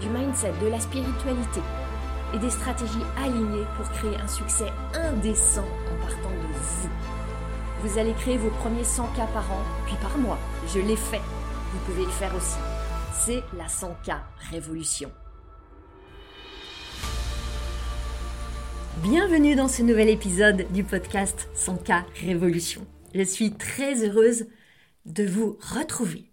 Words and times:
du 0.00 0.08
mindset, 0.08 0.52
de 0.62 0.68
la 0.68 0.80
spiritualité 0.80 1.60
et 2.34 2.38
des 2.38 2.50
stratégies 2.50 3.06
alignées 3.16 3.66
pour 3.76 3.88
créer 3.90 4.16
un 4.16 4.28
succès 4.28 4.70
indécent 4.94 5.64
en 5.64 6.06
partant 6.06 6.30
de 6.30 6.52
vous. 6.52 6.88
Vous 7.82 7.98
allez 7.98 8.12
créer 8.14 8.36
vos 8.36 8.50
premiers 8.50 8.84
100 8.84 9.06
k 9.08 9.16
par 9.32 9.50
an, 9.52 9.62
puis 9.86 9.96
par 10.00 10.18
mois. 10.18 10.38
Je 10.74 10.80
l'ai 10.80 10.96
fait. 10.96 11.20
Vous 11.72 11.78
pouvez 11.86 12.04
le 12.04 12.10
faire 12.10 12.34
aussi. 12.34 12.58
C'est 13.12 13.42
la 13.56 13.66
100K 13.66 14.18
Révolution. 14.50 15.10
Bienvenue 19.02 19.54
dans 19.56 19.68
ce 19.68 19.82
nouvel 19.82 20.08
épisode 20.08 20.66
du 20.72 20.84
podcast 20.84 21.48
100K 21.54 22.04
Révolution. 22.24 22.86
Je 23.14 23.22
suis 23.22 23.52
très 23.52 24.04
heureuse 24.04 24.46
de 25.04 25.24
vous 25.24 25.58
retrouver, 25.74 26.30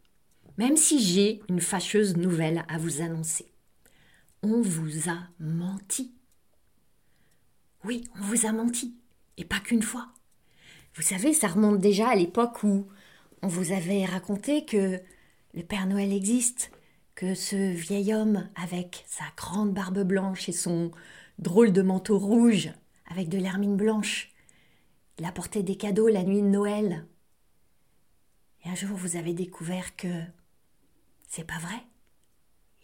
même 0.58 0.78
si 0.78 1.02
j'ai 1.02 1.42
une 1.50 1.62
fâcheuse 1.62 2.16
nouvelle 2.16 2.64
à 2.68 2.78
vous 2.78 3.02
annoncer. 3.02 3.53
On 4.46 4.62
vous 4.62 5.10
a 5.10 5.20
menti. 5.40 6.14
Oui, 7.86 8.04
on 8.20 8.24
vous 8.24 8.46
a 8.46 8.52
menti, 8.52 8.94
et 9.38 9.46
pas 9.46 9.62
qu'une 9.62 9.82
fois. 9.82 10.10
Vous 10.96 11.02
savez, 11.02 11.32
ça 11.32 11.48
remonte 11.48 11.80
déjà 11.80 12.10
à 12.10 12.16
l'époque 12.16 12.62
où 12.64 12.86
on 13.42 13.48
vous 13.48 13.72
avait 13.72 14.04
raconté 14.04 14.66
que 14.66 15.00
le 15.54 15.64
Père 15.64 15.88
Noël 15.88 16.12
existe, 16.12 16.72
que 17.16 17.36
ce 17.36 17.56
vieil 17.56 18.14
homme 18.14 18.50
avec 18.56 19.06
sa 19.08 19.24
grande 19.38 19.74
barbe 19.74 20.04
blanche 20.04 20.50
et 20.50 20.54
son 20.54 20.92
drôle 21.40 21.72
de 21.72 21.82
manteau 21.82 22.20
rouge 22.20 22.70
avec 23.06 23.30
de 23.30 23.38
l'hermine 23.38 23.78
blanche, 23.78 24.30
il 25.20 25.26
apportait 25.26 25.64
des 25.64 25.78
cadeaux 25.78 26.10
la 26.10 26.24
nuit 26.24 26.42
de 26.42 26.48
Noël. 26.48 27.08
Et 28.66 28.70
un 28.70 28.76
jour 28.76 28.98
vous 28.98 29.16
avez 29.16 29.34
découvert 29.34 29.96
que 29.96 30.22
c'est 31.30 31.48
pas 31.48 31.60
vrai, 31.60 31.82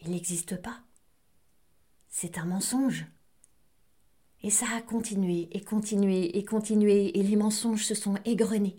il 0.00 0.12
n'existe 0.12 0.56
pas. 0.56 0.80
C'est 2.10 2.38
un 2.38 2.44
mensonge. 2.44 3.06
Et 4.42 4.50
ça 4.50 4.66
a 4.76 4.82
continué 4.82 5.48
et 5.52 5.62
continué 5.62 6.36
et 6.36 6.44
continué 6.44 7.18
et 7.18 7.22
les 7.22 7.36
mensonges 7.36 7.84
se 7.84 7.94
sont 7.94 8.16
égrenés. 8.24 8.78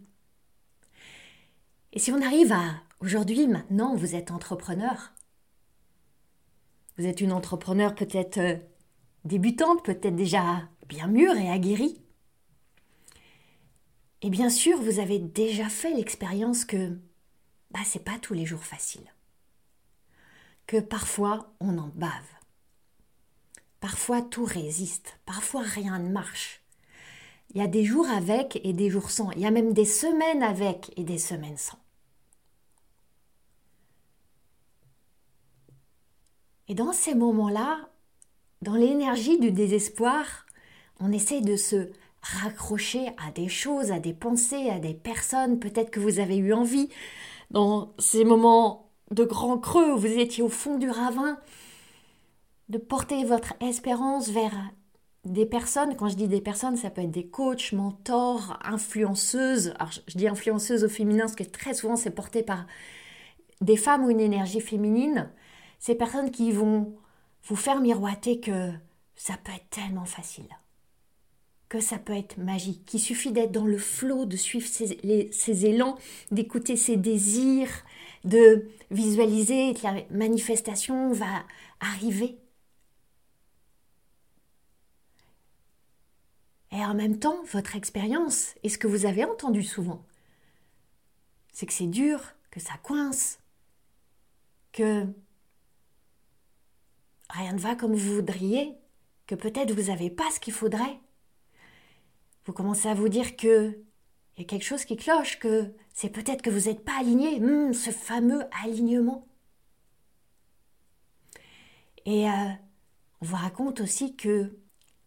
Et 1.93 1.99
si 1.99 2.11
on 2.11 2.21
arrive 2.21 2.51
à 2.51 2.81
aujourd'hui, 2.99 3.47
maintenant, 3.47 3.95
vous 3.95 4.15
êtes 4.15 4.31
entrepreneur. 4.31 5.13
Vous 6.97 7.05
êtes 7.05 7.21
une 7.21 7.31
entrepreneur 7.31 7.95
peut-être 7.95 8.37
euh, 8.37 8.55
débutante, 9.23 9.83
peut-être 9.83 10.15
déjà 10.15 10.67
bien 10.87 11.07
mûre 11.07 11.35
et 11.35 11.49
aguerrie. 11.49 12.01
Et 14.21 14.29
bien 14.29 14.49
sûr, 14.49 14.79
vous 14.79 14.99
avez 14.99 15.19
déjà 15.19 15.69
fait 15.69 15.93
l'expérience 15.93 16.65
que 16.65 16.97
bah, 17.71 17.79
c'est 17.85 18.03
pas 18.03 18.19
tous 18.19 18.33
les 18.33 18.45
jours 18.45 18.63
facile. 18.63 19.13
Que 20.67 20.79
parfois 20.79 21.53
on 21.59 21.77
en 21.77 21.87
bave. 21.95 22.40
Parfois 23.91 24.21
tout 24.21 24.45
résiste, 24.45 25.19
parfois 25.25 25.63
rien 25.63 25.99
ne 25.99 26.07
marche. 26.07 26.61
Il 27.49 27.59
y 27.59 27.61
a 27.61 27.67
des 27.67 27.83
jours 27.83 28.07
avec 28.09 28.61
et 28.63 28.71
des 28.71 28.89
jours 28.89 29.11
sans. 29.11 29.31
Il 29.31 29.41
y 29.41 29.45
a 29.45 29.51
même 29.51 29.73
des 29.73 29.83
semaines 29.83 30.43
avec 30.43 30.93
et 30.95 31.03
des 31.03 31.17
semaines 31.17 31.57
sans. 31.57 31.77
Et 36.69 36.73
dans 36.73 36.93
ces 36.93 37.15
moments-là, 37.15 37.89
dans 38.61 38.75
l'énergie 38.75 39.37
du 39.37 39.51
désespoir, 39.51 40.45
on 41.01 41.11
essaie 41.11 41.41
de 41.41 41.57
se 41.57 41.91
raccrocher 42.21 43.07
à 43.17 43.31
des 43.31 43.49
choses, 43.49 43.91
à 43.91 43.99
des 43.99 44.13
pensées, 44.13 44.69
à 44.69 44.79
des 44.79 44.93
personnes. 44.93 45.59
Peut-être 45.59 45.91
que 45.91 45.99
vous 45.99 46.19
avez 46.19 46.37
eu 46.37 46.53
envie, 46.53 46.87
dans 47.49 47.93
ces 47.99 48.23
moments 48.23 48.89
de 49.11 49.25
grand 49.25 49.57
creux 49.57 49.91
où 49.91 49.97
vous 49.97 50.07
étiez 50.07 50.43
au 50.43 50.49
fond 50.49 50.77
du 50.77 50.89
ravin, 50.89 51.37
de 52.71 52.77
porter 52.77 53.25
votre 53.25 53.53
espérance 53.59 54.29
vers 54.29 54.53
des 55.25 55.45
personnes, 55.45 55.97
quand 55.97 56.07
je 56.07 56.15
dis 56.15 56.29
des 56.29 56.39
personnes, 56.39 56.77
ça 56.77 56.89
peut 56.89 57.01
être 57.01 57.11
des 57.11 57.27
coachs, 57.27 57.73
mentors, 57.73 58.57
influenceuses. 58.63 59.73
Alors 59.77 59.91
je 59.91 60.17
dis 60.17 60.27
influenceuses 60.27 60.85
au 60.85 60.89
féminin 60.89 61.25
parce 61.25 61.35
que 61.35 61.43
très 61.43 61.73
souvent 61.73 61.97
c'est 61.97 62.11
porté 62.11 62.43
par 62.43 62.65
des 63.59 63.75
femmes 63.75 64.05
ou 64.05 64.09
une 64.09 64.21
énergie 64.21 64.61
féminine. 64.61 65.29
Ces 65.79 65.95
personnes 65.95 66.31
qui 66.31 66.53
vont 66.53 66.95
vous 67.43 67.57
faire 67.57 67.81
miroiter 67.81 68.39
que 68.39 68.71
ça 69.17 69.33
peut 69.43 69.51
être 69.51 69.69
tellement 69.69 70.05
facile, 70.05 70.47
que 71.67 71.81
ça 71.81 71.97
peut 71.97 72.15
être 72.15 72.37
magique, 72.37 72.85
qu'il 72.85 73.01
suffit 73.01 73.33
d'être 73.33 73.51
dans 73.51 73.65
le 73.65 73.77
flot, 73.77 74.25
de 74.25 74.37
suivre 74.37 74.67
ses, 74.67 75.65
élans, 75.65 75.97
d'écouter 76.31 76.77
ses 76.77 76.95
désirs, 76.95 77.83
de 78.23 78.69
visualiser 78.91 79.73
que 79.73 79.83
la 79.83 79.95
manifestation 80.09 81.11
va 81.11 81.43
arriver. 81.81 82.37
Et 86.71 86.85
en 86.85 86.93
même 86.93 87.19
temps, 87.19 87.43
votre 87.51 87.75
expérience 87.75 88.55
et 88.63 88.69
ce 88.69 88.77
que 88.77 88.87
vous 88.87 89.05
avez 89.05 89.25
entendu 89.25 89.63
souvent, 89.63 90.05
c'est 91.51 91.65
que 91.65 91.73
c'est 91.73 91.87
dur, 91.87 92.21
que 92.49 92.59
ça 92.59 92.73
coince, 92.81 93.39
que 94.71 95.05
rien 97.29 97.53
ne 97.53 97.59
va 97.59 97.75
comme 97.75 97.93
vous 97.93 98.15
voudriez, 98.15 98.73
que 99.27 99.35
peut-être 99.35 99.73
vous 99.73 99.89
n'avez 99.89 100.09
pas 100.09 100.29
ce 100.31 100.39
qu'il 100.39 100.53
faudrait. 100.53 100.99
Vous 102.45 102.53
commencez 102.53 102.87
à 102.87 102.93
vous 102.93 103.09
dire 103.09 103.35
que 103.35 103.77
il 104.37 104.43
y 104.43 104.45
a 104.45 104.47
quelque 104.47 104.63
chose 104.63 104.85
qui 104.85 104.95
cloche, 104.95 105.39
que 105.39 105.73
c'est 105.93 106.09
peut-être 106.09 106.41
que 106.41 106.49
vous 106.49 106.69
n'êtes 106.69 106.85
pas 106.85 106.97
aligné, 106.99 107.39
hmm, 107.39 107.73
ce 107.73 107.91
fameux 107.91 108.45
alignement. 108.63 109.27
Et 112.05 112.29
euh, 112.29 112.49
on 113.19 113.25
vous 113.25 113.35
raconte 113.35 113.81
aussi 113.81 114.15
que 114.15 114.57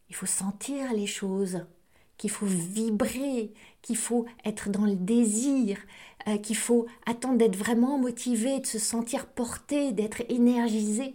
il 0.09 0.15
faut 0.15 0.27
sentir 0.27 0.93
les 0.93 1.07
choses, 1.07 1.65
qu'il 2.17 2.31
faut 2.31 2.47
vibrer, 2.47 3.53
qu'il 3.83 3.97
faut 3.97 4.27
être 4.45 4.71
dans 4.71 4.85
le 4.85 4.97
désir, 4.97 5.79
euh, 6.29 6.39
qu'il 6.39 6.57
faut 6.57 6.87
attendre 7.07 7.39
d'être 7.39 7.57
vraiment 7.57 7.99
motivé, 7.99 8.61
de 8.61 8.67
se 8.67 8.79
sentir 8.79 9.27
porté, 9.27 9.93
d'être 9.93 10.23
énergisé. 10.29 11.15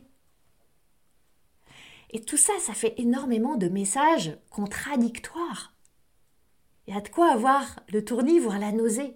Et 2.11 2.22
tout 2.22 2.38
ça, 2.38 2.53
ça 2.59 2.73
fait 2.73 2.95
énormément 2.97 3.55
de 3.55 3.69
messages 3.69 4.38
contradictoires. 4.50 5.73
Il 6.88 6.94
y 6.94 6.97
a 6.97 7.01
de 7.01 7.09
quoi 7.09 7.31
avoir 7.31 7.81
le 7.89 8.03
tournis, 8.03 8.39
voire 8.39 8.59
la 8.59 8.71
nausée. 8.71 9.16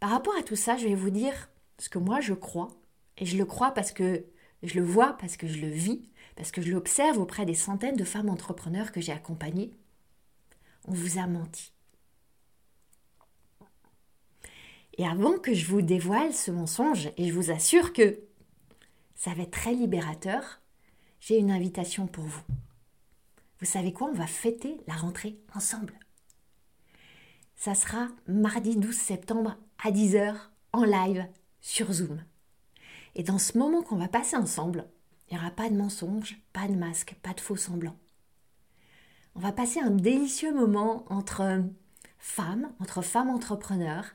Par 0.00 0.10
rapport 0.10 0.34
à 0.38 0.42
tout 0.42 0.56
ça, 0.56 0.78
je 0.78 0.88
vais 0.88 0.94
vous 0.94 1.10
dire 1.10 1.50
ce 1.78 1.90
que 1.90 1.98
moi 1.98 2.20
je 2.20 2.32
crois, 2.32 2.68
et 3.18 3.26
je 3.26 3.36
le 3.36 3.44
crois 3.44 3.72
parce 3.72 3.92
que 3.92 4.24
je 4.62 4.74
le 4.74 4.84
vois, 4.84 5.16
parce 5.18 5.36
que 5.36 5.46
je 5.46 5.60
le 5.60 5.68
vis, 5.68 6.10
parce 6.40 6.52
que 6.52 6.62
je 6.62 6.72
l'observe 6.72 7.18
auprès 7.18 7.44
des 7.44 7.54
centaines 7.54 7.96
de 7.96 8.04
femmes 8.04 8.30
entrepreneurs 8.30 8.92
que 8.92 9.02
j'ai 9.02 9.12
accompagnées. 9.12 9.76
On 10.88 10.92
vous 10.94 11.18
a 11.18 11.26
menti. 11.26 11.74
Et 14.96 15.06
avant 15.06 15.38
que 15.38 15.52
je 15.52 15.66
vous 15.66 15.82
dévoile 15.82 16.32
ce 16.32 16.50
mensonge, 16.50 17.10
et 17.18 17.28
je 17.28 17.34
vous 17.34 17.50
assure 17.50 17.92
que 17.92 18.20
ça 19.16 19.34
va 19.34 19.42
être 19.42 19.50
très 19.50 19.74
libérateur, 19.74 20.62
j'ai 21.20 21.36
une 21.36 21.50
invitation 21.50 22.06
pour 22.06 22.24
vous. 22.24 22.42
Vous 23.58 23.66
savez 23.66 23.92
quoi? 23.92 24.08
On 24.08 24.14
va 24.14 24.26
fêter 24.26 24.80
la 24.86 24.94
rentrée 24.94 25.38
ensemble. 25.54 25.92
Ça 27.54 27.74
sera 27.74 28.08
mardi 28.26 28.76
12 28.76 28.96
septembre 28.96 29.58
à 29.84 29.90
10h 29.90 30.36
en 30.72 30.84
live 30.84 31.26
sur 31.60 31.92
Zoom. 31.92 32.24
Et 33.14 33.24
dans 33.24 33.38
ce 33.38 33.58
moment 33.58 33.82
qu'on 33.82 33.96
va 33.96 34.08
passer 34.08 34.36
ensemble, 34.36 34.88
il 35.30 35.34
n'y 35.36 35.40
aura 35.40 35.50
pas 35.50 35.70
de 35.70 35.76
mensonges, 35.76 36.38
pas 36.52 36.66
de 36.66 36.74
masque, 36.74 37.16
pas 37.22 37.32
de 37.32 37.40
faux 37.40 37.56
semblants. 37.56 37.96
On 39.36 39.40
va 39.40 39.52
passer 39.52 39.78
un 39.78 39.90
délicieux 39.90 40.52
moment 40.52 41.04
entre 41.08 41.62
femmes, 42.18 42.72
entre 42.80 43.02
femmes 43.02 43.30
entrepreneurs, 43.30 44.06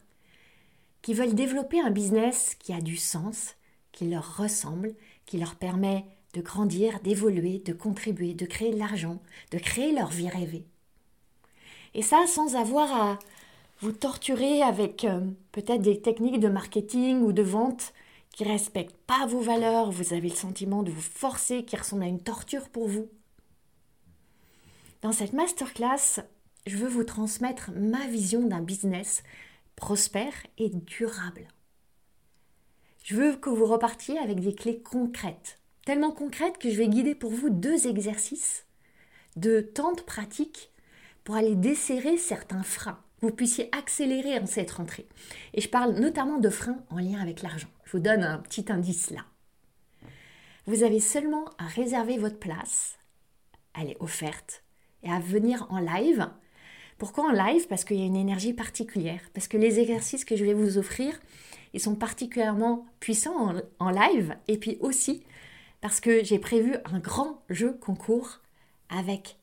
qui 1.02 1.14
veulent 1.14 1.36
développer 1.36 1.80
un 1.80 1.92
business 1.92 2.56
qui 2.60 2.74
a 2.74 2.82
du 2.82 2.98
sens, 2.98 3.56
qui 3.92 4.10
leur 4.10 4.38
ressemble, 4.38 4.94
qui 5.26 5.38
leur 5.38 5.56
permet 5.56 6.06
de 6.34 6.42
grandir, 6.42 7.00
d'évoluer, 7.00 7.60
de 7.60 7.72
contribuer, 7.72 8.34
de 8.34 8.46
créer 8.46 8.74
de 8.74 8.80
l'argent, 8.80 9.22
de 9.52 9.58
créer 9.58 9.94
leur 9.94 10.10
vie 10.10 10.30
rêvée. 10.30 10.66
Et 11.94 12.02
ça 12.02 12.28
sans 12.28 12.58
avoir 12.58 12.92
à 12.92 13.20
vous 13.80 13.94
torturer 13.94 14.62
avec 14.62 15.06
euh, 15.06 15.22
peut-être 15.54 15.82
des 15.82 16.02
techniques 16.02 16.40
de 16.40 16.50
marketing 16.50 17.22
ou 17.22 17.32
de 17.32 17.42
vente 17.42 17.94
qui 18.36 18.44
ne 18.44 18.50
respecte 18.50 18.98
pas 19.08 19.26
vos 19.26 19.40
valeurs, 19.40 19.92
vous 19.92 20.12
avez 20.12 20.28
le 20.28 20.36
sentiment 20.36 20.84
de 20.84 20.92
vous 20.92 21.00
forcer, 21.02 21.64
qui 21.64 21.78
ressemble 21.78 22.04
à 22.04 22.08
une 22.08 22.22
torture 22.22 22.68
pour 22.68 22.90
vous. 22.90 23.10
Dans 25.02 25.14
cette 25.14 25.32
masterclass, 25.32 26.20
je 26.68 26.76
veux 26.76 26.90
vous 26.90 27.06
transmettre 27.06 27.72
ma 27.74 28.06
vision 28.08 28.46
d'un 28.46 28.60
business 28.60 29.24
prospère 29.78 30.34
et 30.58 30.70
durable. 30.70 31.48
Je 33.06 33.16
veux 33.16 33.38
que 33.38 33.50
vous 33.50 33.68
repartiez 33.68 34.20
avec 34.20 34.42
des 34.42 34.54
clés 34.54 34.82
concrètes, 34.82 35.60
tellement 35.86 36.12
concrètes 36.12 36.58
que 36.58 36.70
je 36.70 36.78
vais 36.78 36.90
guider 36.90 37.16
pour 37.16 37.32
vous 37.32 37.50
deux 37.50 37.88
exercices 37.88 38.66
de 39.38 39.62
tentes 39.62 40.06
pratiques 40.06 40.72
pour 41.24 41.36
aller 41.36 41.56
desserrer 41.56 42.18
certains 42.18 42.64
freins, 42.64 43.02
vous 43.26 43.36
puissiez 43.36 43.70
accélérer 43.76 44.38
en 44.38 44.46
cette 44.46 44.72
rentrée. 44.72 45.08
Et 45.54 45.62
je 45.62 45.70
parle 45.70 45.96
notamment 45.96 46.38
de 46.38 46.50
freins 46.50 46.84
en 46.90 47.00
lien 47.00 47.20
avec 47.20 47.42
l'argent. 47.42 47.68
Je 47.84 47.92
vous 47.94 48.00
donne 48.00 48.24
un 48.24 48.38
petit 48.38 48.72
indice 48.72 49.10
là. 49.10 49.26
Vous 50.68 50.84
avez 50.84 51.00
seulement 51.00 51.46
à 51.58 51.66
réserver 51.66 52.18
votre 52.18 52.40
place, 52.40 52.98
elle 53.80 53.90
est 53.90 53.98
offerte, 54.00 54.64
et 55.04 55.12
à 55.12 55.20
venir 55.20 55.68
en 55.70 55.80
live. 55.80 56.28
Pourquoi 56.98 57.26
en 57.26 57.32
live? 57.32 57.68
Parce 57.68 57.84
qu'il 57.84 57.98
y 57.98 58.04
a 58.04 58.06
une 58.06 58.16
énergie 58.16 58.54
particulière, 58.54 59.22
parce 59.34 59.48
que 59.48 59.58
les 59.58 59.80
exercices 59.80 60.26
que 60.26 60.36
je 60.36 60.46
vais 60.46 60.54
vous 60.54 60.78
offrir, 60.78 61.20
ils 61.74 61.80
sont 61.80 61.96
particulièrement 61.96 62.86
puissants 63.00 63.50
en, 63.50 63.62
en 63.80 63.90
live, 63.90 64.36
et 64.48 64.58
puis 64.58 64.78
aussi 64.82 65.24
parce 65.82 66.00
que 66.00 66.24
j'ai 66.24 66.40
prévu 66.40 66.76
un 66.86 67.00
grand 67.00 67.44
jeu 67.50 67.74
concours 67.74 68.42
avec 68.90 69.38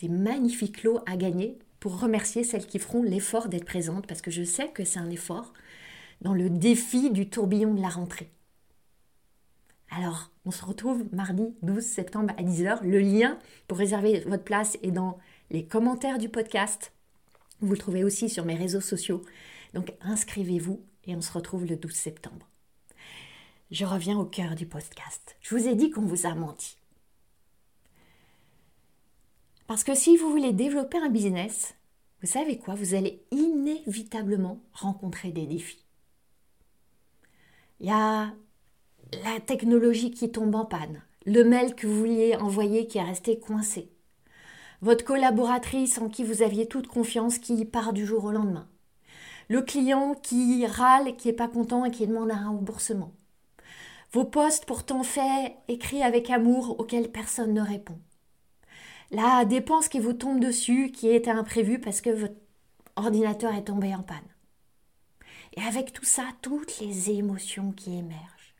des 0.00 0.08
magnifiques 0.08 0.82
lots 0.82 1.00
à 1.06 1.16
gagner 1.16 1.58
pour 1.86 2.00
remercier 2.00 2.42
celles 2.42 2.66
qui 2.66 2.80
feront 2.80 3.04
l'effort 3.04 3.48
d'être 3.48 3.64
présentes, 3.64 4.08
parce 4.08 4.20
que 4.20 4.32
je 4.32 4.42
sais 4.42 4.70
que 4.70 4.84
c'est 4.84 4.98
un 4.98 5.08
effort 5.08 5.52
dans 6.20 6.34
le 6.34 6.50
défi 6.50 7.12
du 7.12 7.30
tourbillon 7.30 7.74
de 7.74 7.80
la 7.80 7.90
rentrée. 7.90 8.28
Alors, 9.92 10.32
on 10.44 10.50
se 10.50 10.64
retrouve 10.64 11.04
mardi 11.12 11.44
12 11.62 11.84
septembre 11.84 12.34
à 12.38 12.42
10h. 12.42 12.82
Le 12.82 12.98
lien 12.98 13.38
pour 13.68 13.78
réserver 13.78 14.18
votre 14.26 14.42
place 14.42 14.76
est 14.82 14.90
dans 14.90 15.20
les 15.50 15.64
commentaires 15.64 16.18
du 16.18 16.28
podcast. 16.28 16.92
Vous 17.60 17.70
le 17.70 17.78
trouvez 17.78 18.02
aussi 18.02 18.28
sur 18.28 18.44
mes 18.44 18.56
réseaux 18.56 18.80
sociaux. 18.80 19.22
Donc 19.72 19.94
inscrivez-vous 20.00 20.80
et 21.04 21.14
on 21.14 21.20
se 21.20 21.30
retrouve 21.30 21.66
le 21.66 21.76
12 21.76 21.92
septembre. 21.92 22.48
Je 23.70 23.84
reviens 23.84 24.18
au 24.18 24.24
cœur 24.24 24.56
du 24.56 24.66
podcast. 24.66 25.36
Je 25.40 25.54
vous 25.54 25.68
ai 25.68 25.76
dit 25.76 25.90
qu'on 25.90 26.02
vous 26.02 26.26
a 26.26 26.34
menti. 26.34 26.78
Parce 29.68 29.84
que 29.84 29.94
si 29.94 30.16
vous 30.16 30.30
voulez 30.30 30.52
développer 30.52 30.98
un 30.98 31.10
business, 31.10 31.75
vous 32.22 32.26
savez 32.26 32.58
quoi? 32.58 32.74
Vous 32.74 32.94
allez 32.94 33.22
inévitablement 33.30 34.60
rencontrer 34.72 35.30
des 35.30 35.46
défis. 35.46 35.84
Il 37.80 37.86
y 37.86 37.90
a 37.90 38.32
la 39.12 39.40
technologie 39.40 40.10
qui 40.10 40.30
tombe 40.30 40.54
en 40.54 40.64
panne, 40.64 41.02
le 41.26 41.44
mail 41.44 41.74
que 41.74 41.86
vous 41.86 41.98
vouliez 41.98 42.36
envoyer 42.36 42.86
qui 42.86 42.98
est 42.98 43.02
resté 43.02 43.38
coincé, 43.38 43.92
votre 44.80 45.04
collaboratrice 45.04 45.98
en 45.98 46.08
qui 46.08 46.24
vous 46.24 46.42
aviez 46.42 46.66
toute 46.66 46.86
confiance 46.86 47.38
qui 47.38 47.64
part 47.64 47.92
du 47.92 48.06
jour 48.06 48.24
au 48.24 48.32
lendemain, 48.32 48.68
le 49.48 49.62
client 49.62 50.14
qui 50.14 50.66
râle, 50.66 51.16
qui 51.16 51.28
n'est 51.28 51.34
pas 51.34 51.48
content 51.48 51.84
et 51.84 51.90
qui 51.90 52.06
demande 52.06 52.30
un 52.30 52.48
remboursement, 52.48 53.12
vos 54.12 54.24
postes 54.24 54.64
pourtant 54.64 55.02
faits, 55.02 55.52
écrits 55.68 56.02
avec 56.02 56.30
amour, 56.30 56.80
auxquels 56.80 57.12
personne 57.12 57.52
ne 57.52 57.60
répond, 57.60 57.98
la 59.10 59.44
dépense 59.44 59.88
qui 59.88 60.00
vous 60.00 60.12
tombe 60.12 60.40
dessus, 60.40 60.90
qui 60.92 61.08
était 61.08 61.30
imprévue 61.30 61.80
parce 61.80 62.00
que 62.00 62.10
votre 62.10 62.34
ordinateur 62.96 63.54
est 63.54 63.64
tombé 63.64 63.94
en 63.94 64.02
panne. 64.02 64.18
Et 65.56 65.62
avec 65.62 65.92
tout 65.92 66.04
ça, 66.04 66.24
toutes 66.42 66.80
les 66.80 67.10
émotions 67.10 67.72
qui 67.72 67.96
émergent. 67.96 68.54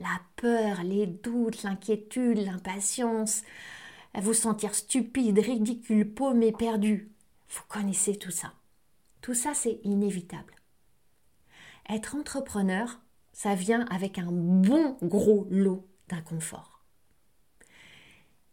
La 0.00 0.20
peur, 0.36 0.82
les 0.82 1.06
doutes, 1.06 1.62
l'inquiétude, 1.62 2.38
l'impatience, 2.38 3.42
vous 4.14 4.34
sentir 4.34 4.74
stupide, 4.74 5.38
ridicule, 5.38 6.12
paumé, 6.12 6.52
perdu. 6.52 7.12
Vous 7.48 7.62
connaissez 7.68 8.16
tout 8.16 8.30
ça. 8.30 8.52
Tout 9.20 9.34
ça, 9.34 9.54
c'est 9.54 9.80
inévitable. 9.84 10.54
Être 11.88 12.16
entrepreneur, 12.16 13.00
ça 13.32 13.54
vient 13.54 13.86
avec 13.86 14.18
un 14.18 14.30
bon 14.30 14.96
gros 15.02 15.46
lot 15.50 15.86
d'inconfort. 16.08 16.73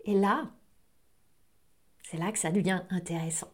Et 0.05 0.13
là, 0.13 0.51
c'est 2.03 2.17
là 2.17 2.31
que 2.31 2.39
ça 2.39 2.51
devient 2.51 2.81
intéressant. 2.89 3.51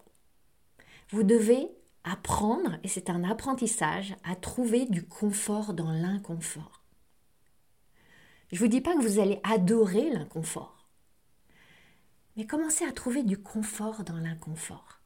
Vous 1.09 1.23
devez 1.23 1.69
apprendre, 2.03 2.77
et 2.83 2.87
c'est 2.87 3.09
un 3.09 3.23
apprentissage, 3.23 4.15
à 4.23 4.35
trouver 4.35 4.85
du 4.85 5.05
confort 5.05 5.73
dans 5.73 5.91
l'inconfort. 5.91 6.83
Je 8.51 8.55
ne 8.55 8.59
vous 8.59 8.67
dis 8.67 8.81
pas 8.81 8.95
que 8.95 9.01
vous 9.01 9.19
allez 9.19 9.39
adorer 9.43 10.09
l'inconfort, 10.09 10.87
mais 12.35 12.45
commencez 12.45 12.85
à 12.85 12.93
trouver 12.93 13.23
du 13.23 13.37
confort 13.37 14.03
dans 14.03 14.17
l'inconfort. 14.17 15.01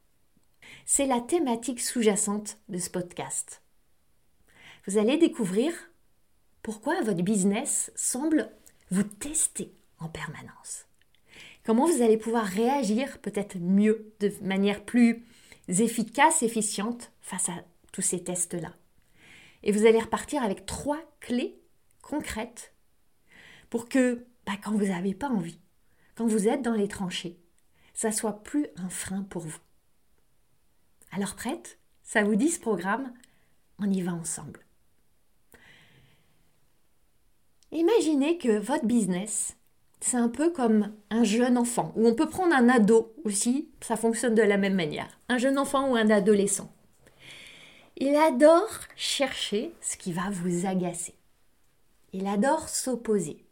C'est 0.86 1.06
la 1.06 1.20
thématique 1.20 1.80
sous-jacente 1.80 2.58
de 2.68 2.78
ce 2.78 2.88
podcast. 2.88 3.62
Vous 4.86 4.98
allez 4.98 5.18
découvrir 5.18 5.72
pourquoi 6.62 7.00
votre 7.02 7.22
business 7.22 7.92
semble 7.96 8.50
vous 8.90 9.02
tester 9.02 9.74
en 9.98 10.08
permanence. 10.08 10.86
Comment 11.64 11.86
vous 11.86 12.02
allez 12.02 12.16
pouvoir 12.16 12.44
réagir 12.44 13.20
peut-être 13.20 13.56
mieux, 13.58 14.12
de 14.20 14.32
manière 14.42 14.84
plus 14.84 15.24
efficace, 15.68 16.42
efficiente 16.42 17.12
face 17.20 17.48
à 17.48 17.64
tous 17.92 18.02
ces 18.02 18.24
tests-là? 18.24 18.74
Et 19.62 19.70
vous 19.70 19.86
allez 19.86 20.00
repartir 20.00 20.42
avec 20.42 20.66
trois 20.66 21.00
clés 21.20 21.60
concrètes 22.02 22.74
pour 23.70 23.88
que 23.88 24.26
bah, 24.44 24.54
quand 24.62 24.72
vous 24.72 24.86
n'avez 24.86 25.14
pas 25.14 25.28
envie, 25.28 25.60
quand 26.16 26.26
vous 26.26 26.48
êtes 26.48 26.62
dans 26.62 26.74
les 26.74 26.88
tranchées, 26.88 27.38
ça 27.94 28.10
soit 28.10 28.42
plus 28.42 28.66
un 28.76 28.88
frein 28.88 29.22
pour 29.22 29.42
vous. 29.42 29.60
Alors 31.12 31.36
prête? 31.36 31.78
Ça 32.02 32.24
vous 32.24 32.34
dit 32.34 32.50
ce 32.50 32.58
programme? 32.58 33.12
On 33.78 33.90
y 33.90 34.02
va 34.02 34.12
ensemble. 34.12 34.60
Imaginez 37.70 38.36
que 38.36 38.58
votre 38.58 38.84
business, 38.84 39.56
c'est 40.02 40.16
un 40.16 40.28
peu 40.28 40.50
comme 40.50 40.92
un 41.10 41.22
jeune 41.22 41.56
enfant, 41.56 41.92
ou 41.94 42.08
on 42.08 42.14
peut 42.14 42.28
prendre 42.28 42.54
un 42.54 42.68
ado 42.68 43.14
aussi, 43.24 43.68
ça 43.80 43.96
fonctionne 43.96 44.34
de 44.34 44.42
la 44.42 44.56
même 44.56 44.74
manière, 44.74 45.20
un 45.28 45.38
jeune 45.38 45.58
enfant 45.58 45.90
ou 45.90 45.94
un 45.94 46.10
adolescent. 46.10 46.74
Il 47.96 48.16
adore 48.16 48.80
chercher 48.96 49.72
ce 49.80 49.96
qui 49.96 50.12
va 50.12 50.28
vous 50.30 50.66
agacer. 50.66 51.14
Il 52.12 52.26
adore 52.26 52.68
s'opposer, 52.68 53.44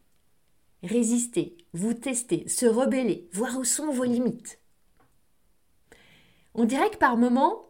résister, 0.82 1.56
vous 1.72 1.94
tester, 1.94 2.48
se 2.48 2.66
rebeller, 2.66 3.28
voir 3.32 3.56
où 3.56 3.64
sont 3.64 3.92
vos 3.92 4.04
limites. 4.04 4.58
On 6.54 6.64
dirait 6.64 6.90
que 6.90 6.96
par 6.96 7.16
moments, 7.16 7.64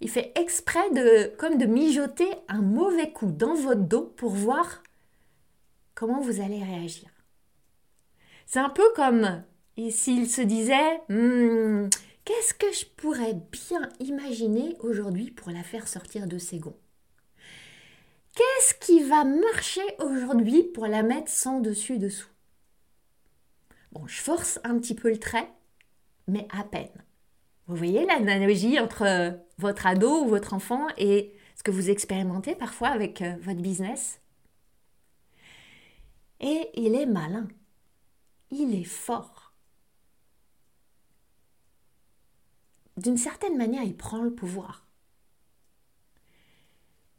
il 0.00 0.10
fait 0.10 0.32
exprès 0.34 0.90
de, 0.90 1.36
comme 1.36 1.56
de 1.56 1.66
mijoter 1.66 2.28
un 2.48 2.62
mauvais 2.62 3.12
coup 3.12 3.30
dans 3.30 3.54
votre 3.54 3.82
dos 3.82 4.12
pour 4.16 4.30
voir 4.30 4.82
comment 5.94 6.20
vous 6.20 6.40
allez 6.40 6.64
réagir. 6.64 7.11
C'est 8.46 8.60
un 8.60 8.70
peu 8.70 8.88
comme 8.94 9.42
s'il 9.90 10.28
se 10.28 10.42
disait 10.42 11.00
hmm, 11.08 11.88
Qu'est-ce 12.24 12.54
que 12.54 12.70
je 12.72 12.84
pourrais 12.96 13.34
bien 13.34 13.88
imaginer 13.98 14.76
aujourd'hui 14.80 15.32
pour 15.32 15.50
la 15.50 15.64
faire 15.64 15.88
sortir 15.88 16.28
de 16.28 16.38
ses 16.38 16.58
gonds? 16.58 16.78
Qu'est-ce 18.34 18.74
qui 18.74 19.02
va 19.02 19.24
marcher 19.24 19.82
aujourd'hui 19.98 20.62
pour 20.62 20.86
la 20.86 21.02
mettre 21.02 21.30
sans 21.30 21.60
dessus-dessous 21.60 22.28
Bon, 23.90 24.06
je 24.06 24.20
force 24.20 24.60
un 24.62 24.78
petit 24.78 24.94
peu 24.94 25.10
le 25.10 25.18
trait, 25.18 25.50
mais 26.28 26.46
à 26.56 26.62
peine. 26.62 27.04
Vous 27.66 27.76
voyez 27.76 28.06
l'analogie 28.06 28.78
entre 28.78 29.36
votre 29.58 29.86
ado 29.86 30.22
ou 30.22 30.28
votre 30.28 30.54
enfant 30.54 30.86
et 30.96 31.34
ce 31.56 31.62
que 31.64 31.72
vous 31.72 31.90
expérimentez 31.90 32.54
parfois 32.54 32.88
avec 32.88 33.20
euh, 33.20 33.34
votre 33.40 33.60
business? 33.60 34.20
Et 36.40 36.70
il 36.74 36.94
est 36.94 37.06
malin 37.06 37.48
il 38.52 38.74
est 38.78 38.84
fort. 38.84 39.52
D'une 42.98 43.16
certaine 43.16 43.56
manière, 43.56 43.82
il 43.82 43.96
prend 43.96 44.22
le 44.22 44.32
pouvoir. 44.32 44.86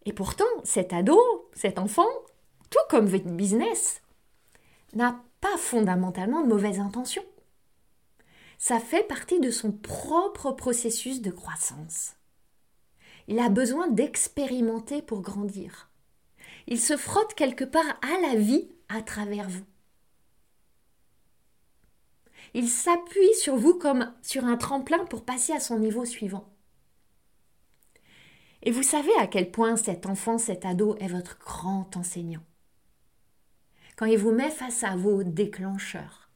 Et 0.06 0.14
pourtant, 0.14 0.46
cet 0.64 0.94
ado, 0.94 1.20
cet 1.54 1.80
enfant, 1.80 2.08
tout 2.70 2.78
comme 2.90 3.08
votre 3.08 3.30
business, 3.30 4.02
n'a 4.94 5.24
pas 5.42 5.58
fondamentalement 5.58 6.44
de 6.44 6.48
mauvaises 6.48 6.80
intentions. 6.80 7.26
Ça 8.60 8.80
fait 8.80 9.04
partie 9.04 9.40
de 9.40 9.50
son 9.50 9.72
propre 9.72 10.52
processus 10.52 11.22
de 11.22 11.32
croissance. 11.32 12.14
Il 13.28 13.40
a 13.40 13.50
besoin 13.50 13.88
d'expérimenter 13.88 15.02
pour 15.02 15.22
grandir. 15.22 15.90
Il 16.68 16.80
se 16.80 16.96
frotte 16.96 17.34
quelque 17.34 17.66
part 17.66 17.98
à 18.02 18.22
la 18.22 18.36
vie 18.36 18.70
à 18.88 19.02
travers 19.02 19.50
vous. 19.50 19.66
Il 22.54 22.70
s'appuie 22.70 23.34
sur 23.36 23.56
vous 23.56 23.74
comme 23.74 24.14
sur 24.22 24.46
un 24.46 24.58
tremplin 24.58 25.06
pour 25.06 25.26
passer 25.26 25.54
à 25.54 25.60
son 25.60 25.80
niveau 25.80 26.06
suivant. 26.06 26.54
Et 28.62 28.72
vous 28.72 28.84
savez 28.84 29.12
à 29.20 29.28
quel 29.28 29.52
point 29.52 29.76
cet 29.76 30.06
enfant, 30.06 30.38
cet 30.38 30.66
ado 30.66 30.96
est 30.98 31.08
votre 31.08 31.38
grand 31.40 31.98
enseignant. 31.98 32.44
Quand 33.98 34.06
il 34.06 34.18
vous 34.18 34.32
met 34.32 34.50
face 34.50 34.84
à 34.84 34.96
vos 34.96 35.24
déclencheurs, 35.24 36.30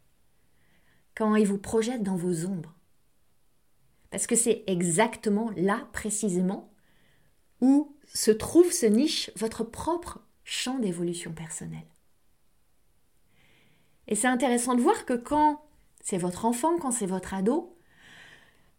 quand 1.16 1.36
il 1.36 1.48
vous 1.48 1.58
projette 1.58 2.04
dans 2.04 2.16
vos 2.16 2.46
ombres. 2.46 2.76
Parce 4.12 4.28
que 4.28 4.36
c'est 4.36 4.64
exactement 4.68 5.52
là, 5.56 5.88
précisément, 5.94 6.72
où 7.62 7.96
se 8.14 8.32
trouve, 8.32 8.72
ce 8.72 8.86
niche, 8.86 9.32
votre 9.36 9.64
propre 9.64 10.20
champ 10.44 10.80
d'évolution 10.80 11.34
personnelle. 11.34 11.88
Et 14.08 14.16
c'est 14.16 14.28
intéressant 14.28 14.76
de 14.76 14.82
voir 14.82 15.06
que 15.06 15.14
quand 15.14 15.67
c'est 16.10 16.18
votre 16.18 16.46
enfant, 16.46 16.78
quand 16.78 16.92
c'est 16.92 17.06
votre 17.06 17.34
ado, 17.34 17.76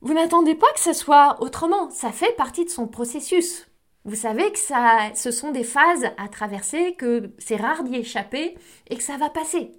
vous 0.01 0.15
n'attendez 0.15 0.55
pas 0.55 0.73
que 0.73 0.81
ce 0.81 0.95
soit 0.95 1.37
autrement. 1.43 1.91
Ça 1.91 2.11
fait 2.11 2.35
partie 2.37 2.65
de 2.65 2.71
son 2.71 2.87
processus. 2.87 3.67
Vous 4.07 4.15
savez 4.15 4.51
que 4.51 4.59
ça, 4.59 5.11
ce 5.15 5.31
sont 5.31 5.51
des 5.51 5.63
phases 5.63 6.07
à 6.17 6.29
traverser, 6.29 6.95
que 6.95 7.35
c'est 7.37 7.57
rare 7.57 7.85
d'y 7.85 7.97
échapper 7.97 8.57
et 8.89 8.97
que 8.97 9.03
ça 9.03 9.19
va 9.19 9.29
passer. 9.29 9.73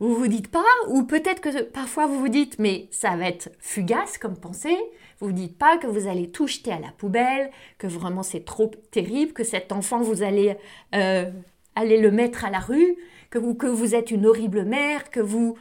Vous 0.00 0.14
vous 0.14 0.28
dites 0.28 0.48
pas, 0.48 0.64
ou 0.88 1.04
peut-être 1.04 1.40
que 1.40 1.62
parfois 1.62 2.04
vous 2.04 2.18
vous 2.18 2.28
dites, 2.28 2.58
mais 2.58 2.88
ça 2.90 3.16
va 3.16 3.26
être 3.26 3.48
fugace 3.58 4.18
comme 4.18 4.36
pensée. 4.36 4.76
Vous 5.18 5.28
vous 5.28 5.32
dites 5.32 5.56
pas 5.56 5.78
que 5.78 5.86
vous 5.86 6.08
allez 6.08 6.30
tout 6.30 6.46
jeter 6.46 6.72
à 6.72 6.78
la 6.78 6.92
poubelle, 6.92 7.50
que 7.78 7.86
vraiment 7.86 8.22
c'est 8.22 8.44
trop 8.44 8.70
terrible, 8.90 9.32
que 9.32 9.44
cet 9.44 9.72
enfant 9.72 10.02
vous 10.02 10.22
allez 10.22 10.58
euh, 10.94 11.30
aller 11.74 11.98
le 11.98 12.10
mettre 12.10 12.44
à 12.44 12.50
la 12.50 12.58
rue, 12.58 12.98
que 13.32 13.66
vous, 13.66 13.94
êtes 13.94 14.10
une 14.10 14.26
horrible 14.26 14.64
mère, 14.64 15.10
que 15.10 15.20
vous 15.20 15.56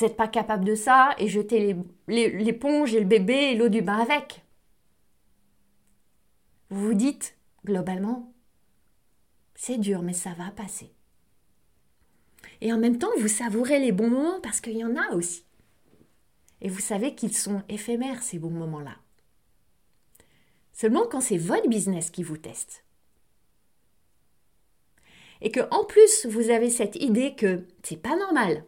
n'êtes 0.00 0.16
pas 0.16 0.28
capable 0.28 0.64
de 0.64 0.76
ça 0.76 1.10
et 1.18 1.26
jeter 1.26 1.76
l'éponge 2.06 2.94
et 2.94 3.00
le 3.00 3.06
bébé 3.06 3.34
et 3.34 3.54
l'eau 3.56 3.68
du 3.68 3.82
bain 3.82 3.98
avec. 3.98 4.44
Vous 6.70 6.86
vous 6.86 6.94
dites, 6.94 7.36
globalement, 7.64 8.32
c'est 9.56 9.78
dur, 9.78 10.02
mais 10.02 10.12
ça 10.12 10.30
va 10.34 10.52
passer. 10.52 10.92
Et 12.60 12.72
en 12.72 12.78
même 12.78 12.98
temps, 12.98 13.10
vous 13.18 13.28
savourez 13.28 13.80
les 13.80 13.90
bons 13.90 14.10
moments 14.10 14.40
parce 14.40 14.60
qu'il 14.60 14.76
y 14.76 14.84
en 14.84 14.96
a 14.96 15.14
aussi. 15.14 15.44
Et 16.60 16.68
vous 16.68 16.80
savez 16.80 17.16
qu'ils 17.16 17.36
sont 17.36 17.62
éphémères, 17.68 18.22
ces 18.22 18.38
bons 18.38 18.50
moments-là. 18.50 18.96
Seulement 20.72 21.06
quand 21.10 21.20
c'est 21.20 21.38
votre 21.38 21.68
business 21.68 22.10
qui 22.10 22.22
vous 22.22 22.36
teste. 22.36 22.84
Et 25.42 25.50
que 25.50 25.60
en 25.70 25.84
plus, 25.84 26.26
vous 26.26 26.50
avez 26.50 26.70
cette 26.70 26.96
idée 26.96 27.34
que 27.34 27.66
c'est 27.82 27.96
pas 27.96 28.16
normal, 28.16 28.64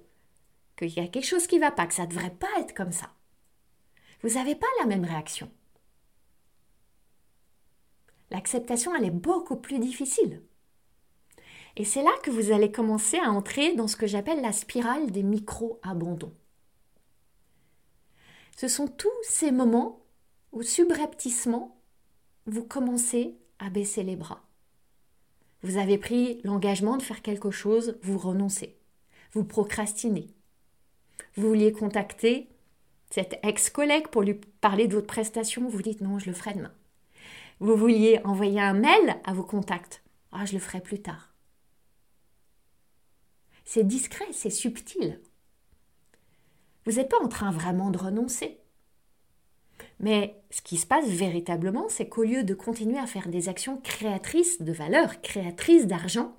qu'il 0.76 0.90
y 0.90 1.00
a 1.00 1.08
quelque 1.08 1.26
chose 1.26 1.46
qui 1.46 1.58
va 1.58 1.70
pas, 1.70 1.86
que 1.86 1.94
ça 1.94 2.06
devrait 2.06 2.30
pas 2.30 2.48
être 2.58 2.74
comme 2.74 2.92
ça. 2.92 3.10
Vous 4.22 4.30
n'avez 4.30 4.54
pas 4.54 4.66
la 4.80 4.86
même 4.86 5.04
réaction. 5.04 5.50
L'acceptation, 8.30 8.94
elle 8.94 9.04
est 9.04 9.10
beaucoup 9.10 9.56
plus 9.56 9.78
difficile. 9.78 10.42
Et 11.76 11.84
c'est 11.84 12.02
là 12.02 12.12
que 12.22 12.30
vous 12.30 12.52
allez 12.52 12.70
commencer 12.70 13.18
à 13.18 13.30
entrer 13.30 13.74
dans 13.74 13.88
ce 13.88 13.96
que 13.96 14.06
j'appelle 14.06 14.42
la 14.42 14.52
spirale 14.52 15.10
des 15.10 15.22
micro-abandons. 15.22 16.34
Ce 18.56 18.68
sont 18.68 18.88
tous 18.88 19.10
ces 19.22 19.50
moments 19.50 20.04
où 20.52 20.62
subrepticement, 20.62 21.80
vous 22.46 22.64
commencez 22.64 23.36
à 23.58 23.70
baisser 23.70 24.02
les 24.02 24.16
bras. 24.16 24.44
Vous 25.62 25.76
avez 25.76 25.98
pris 25.98 26.40
l'engagement 26.42 26.96
de 26.96 27.02
faire 27.02 27.22
quelque 27.22 27.50
chose, 27.50 27.98
vous 28.02 28.18
renoncez. 28.18 28.76
Vous 29.32 29.44
procrastinez. 29.44 30.28
Vous 31.36 31.48
vouliez 31.48 31.72
contacter 31.72 32.48
cet 33.10 33.38
ex-collègue 33.42 34.08
pour 34.08 34.22
lui 34.22 34.34
parler 34.60 34.88
de 34.88 34.94
votre 34.94 35.06
prestation, 35.06 35.68
vous 35.68 35.82
dites 35.82 36.00
non, 36.00 36.18
je 36.18 36.26
le 36.26 36.32
ferai 36.32 36.54
demain. 36.54 36.72
Vous 37.60 37.76
vouliez 37.76 38.20
envoyer 38.24 38.60
un 38.60 38.72
mail 38.72 39.20
à 39.24 39.34
vos 39.34 39.44
contacts. 39.44 40.02
Ah, 40.32 40.44
je 40.46 40.54
le 40.54 40.58
ferai 40.58 40.80
plus 40.80 41.00
tard. 41.00 41.32
C'est 43.64 43.86
discret, 43.86 44.26
c'est 44.32 44.50
subtil. 44.50 45.20
Vous 46.84 46.92
n'êtes 46.92 47.08
pas 47.08 47.22
en 47.22 47.28
train 47.28 47.52
vraiment 47.52 47.90
de 47.90 47.98
renoncer. 47.98 48.58
Mais 50.02 50.36
ce 50.50 50.60
qui 50.60 50.76
se 50.76 50.86
passe 50.86 51.06
véritablement, 51.06 51.88
c'est 51.88 52.08
qu'au 52.08 52.24
lieu 52.24 52.42
de 52.42 52.54
continuer 52.54 52.98
à 52.98 53.06
faire 53.06 53.28
des 53.28 53.48
actions 53.48 53.78
créatrices 53.78 54.60
de 54.60 54.72
valeur, 54.72 55.22
créatrices 55.22 55.86
d'argent, 55.86 56.36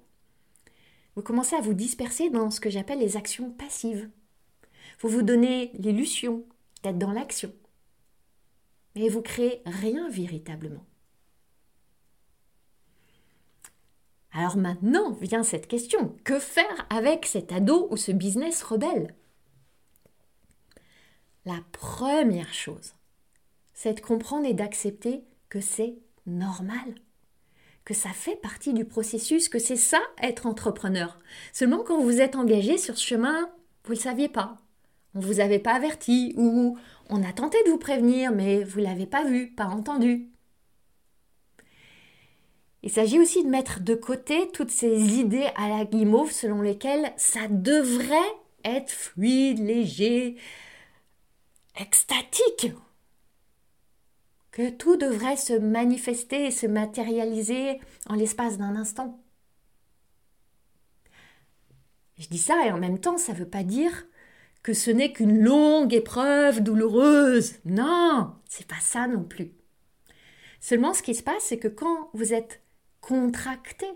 vous 1.16 1.22
commencez 1.22 1.56
à 1.56 1.62
vous 1.62 1.74
disperser 1.74 2.30
dans 2.30 2.52
ce 2.52 2.60
que 2.60 2.70
j'appelle 2.70 3.00
les 3.00 3.16
actions 3.16 3.52
passives. 3.52 4.10
Vous 5.00 5.10
vous 5.10 5.22
donnez 5.22 5.72
l'illusion 5.76 6.46
d'être 6.84 6.98
dans 6.98 7.12
l'action. 7.12 7.54
Mais 8.96 9.08
vous 9.10 9.22
créez 9.22 9.62
rien 9.66 10.10
véritablement. 10.10 10.86
Alors 14.34 14.58
maintenant 14.58 15.12
vient 15.12 15.44
cette 15.44 15.68
question. 15.68 16.16
Que 16.24 16.40
faire 16.40 16.88
avec 16.90 17.26
cet 17.26 17.52
ado 17.52 17.88
ou 17.92 17.98
ce 17.98 18.12
business 18.12 18.64
rebelle? 18.64 19.16
La 21.46 21.60
première 21.72 22.54
chose, 22.54 22.96
c'est 23.84 23.96
de 23.96 24.00
comprendre 24.00 24.46
et 24.46 24.54
d'accepter 24.54 25.26
que 25.50 25.60
c'est 25.60 25.96
normal, 26.26 26.96
que 27.84 27.94
ça 27.94 28.12
fait 28.12 28.38
partie 28.38 28.72
du 28.72 28.86
processus, 28.86 29.50
que 29.50 29.60
c'est 29.60 29.76
ça 29.76 30.00
être 30.22 30.46
entrepreneur. 30.46 31.20
Seulement 31.52 31.84
quand 31.84 32.00
vous 32.00 32.22
êtes 32.22 32.38
engagé 32.38 32.78
sur 32.78 32.98
ce 32.98 33.06
chemin, 33.06 33.52
vous 33.84 33.92
ne 33.92 33.98
le 33.98 34.02
saviez 34.02 34.30
pas. 34.30 34.62
On 35.16 35.20
ne 35.20 35.26
vous 35.26 35.42
avait 35.42 35.60
pas 35.60 35.74
averti 35.74 36.34
ou 36.38 36.78
on 37.10 37.24
a 37.24 37.34
tenté 37.34 37.58
de 37.66 37.72
vous 37.72 37.78
prévenir 37.78 38.32
mais 38.32 38.64
vous 38.64 38.80
ne 38.80 38.86
l'avez 38.86 39.06
pas 39.06 39.26
vu, 39.26 39.52
pas 39.52 39.68
entendu. 39.68 40.30
Il 42.84 42.90
s'agit 42.90 43.20
aussi 43.20 43.44
de 43.44 43.50
mettre 43.50 43.82
de 43.82 43.96
côté 43.96 44.50
toutes 44.54 44.72
ces 44.72 45.20
idées 45.20 45.50
à 45.58 45.68
la 45.68 45.84
guimauve 45.84 46.32
selon 46.32 46.62
lesquelles 46.62 47.12
ça 47.18 47.50
devrait 47.50 48.16
être 48.64 48.92
fluide, 48.92 49.60
léger, 49.60 50.38
extatique. 51.78 52.72
Que 54.54 54.70
tout 54.70 54.98
devrait 54.98 55.36
se 55.36 55.54
manifester 55.54 56.46
et 56.46 56.52
se 56.52 56.68
matérialiser 56.68 57.82
en 58.08 58.14
l'espace 58.14 58.60
d'un 58.60 58.76
instant. 58.76 59.20
Je 62.20 62.28
dis 62.28 62.38
ça 62.38 62.64
et 62.66 62.72
en 62.72 62.78
même 62.78 63.00
temps, 63.00 63.18
ça 63.18 63.34
ne 63.34 63.40
veut 63.40 63.50
pas 63.50 63.64
dire 63.64 64.06
que 64.62 64.74
ce 64.74 64.92
n'est 64.92 65.12
qu'une 65.12 65.44
longue 65.44 65.92
épreuve 65.96 66.62
douloureuse. 66.62 67.56
Non, 67.66 68.36
c'est 68.48 68.68
pas 68.68 68.80
ça 68.80 69.08
non 69.08 69.24
plus. 69.24 69.52
Seulement, 70.60 70.94
ce 70.94 71.02
qui 71.02 71.16
se 71.16 71.24
passe, 71.24 71.46
c'est 71.46 71.58
que 71.58 71.68
quand 71.68 72.12
vous 72.14 72.32
êtes 72.32 72.62
contracté 73.02 73.88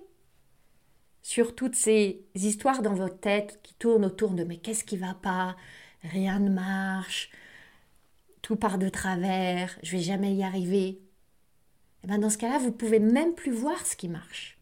sur 1.22 1.54
toutes 1.54 1.76
ces 1.76 2.26
histoires 2.34 2.82
dans 2.82 2.96
votre 2.96 3.20
tête 3.20 3.60
qui 3.62 3.76
tournent 3.76 4.06
autour 4.06 4.32
de 4.32 4.44
mais 4.44 4.58
qu'est-ce 4.58 4.84
qui 4.84 4.98
va 4.98 5.14
pas? 5.14 5.56
Rien 6.02 6.40
ne 6.40 6.50
marche, 6.50 7.30
tout 8.48 8.56
part 8.56 8.78
de 8.78 8.88
travers, 8.88 9.78
je 9.84 9.98
vais 9.98 10.02
jamais 10.02 10.34
y 10.34 10.42
arriver. 10.42 11.02
Eh 12.02 12.08
ben 12.08 12.18
dans 12.18 12.30
ce 12.30 12.38
cas-là, 12.38 12.60
vous 12.60 12.72
pouvez 12.72 13.02
même 13.02 13.36
plus 13.36 13.52
voir 13.52 13.86
ce 13.86 13.98
qui 13.98 14.08
marche. 14.08 14.58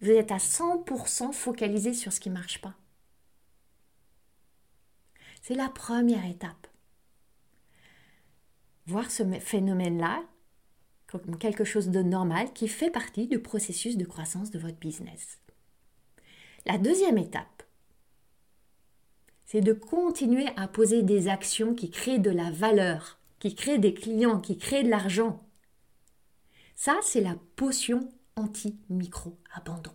Vous 0.00 0.10
êtes 0.10 0.30
à 0.30 0.36
100% 0.36 1.32
focalisé 1.32 1.94
sur 1.94 2.12
ce 2.12 2.20
qui 2.20 2.30
marche 2.30 2.60
pas. 2.60 2.76
C'est 5.42 5.56
la 5.56 5.68
première 5.68 6.24
étape. 6.26 6.68
Voir 8.86 9.10
ce 9.10 9.24
phénomène-là 9.40 10.22
comme 11.08 11.38
quelque 11.38 11.64
chose 11.64 11.88
de 11.88 12.02
normal 12.02 12.52
qui 12.52 12.68
fait 12.68 12.92
partie 12.92 13.26
du 13.26 13.40
processus 13.40 13.96
de 13.96 14.04
croissance 14.04 14.52
de 14.52 14.60
votre 14.60 14.78
business. 14.78 15.40
La 16.66 16.78
deuxième 16.78 17.18
étape, 17.18 17.64
c'est 19.50 19.62
de 19.62 19.72
continuer 19.72 20.46
à 20.56 20.68
poser 20.68 21.02
des 21.02 21.26
actions 21.26 21.74
qui 21.74 21.90
créent 21.90 22.18
de 22.18 22.30
la 22.30 22.50
valeur, 22.50 23.18
qui 23.38 23.54
créent 23.54 23.78
des 23.78 23.94
clients, 23.94 24.40
qui 24.40 24.58
créent 24.58 24.82
de 24.82 24.90
l'argent. 24.90 25.42
Ça, 26.74 26.98
c'est 27.02 27.22
la 27.22 27.34
potion 27.56 28.12
anti-micro-abandon. 28.36 29.92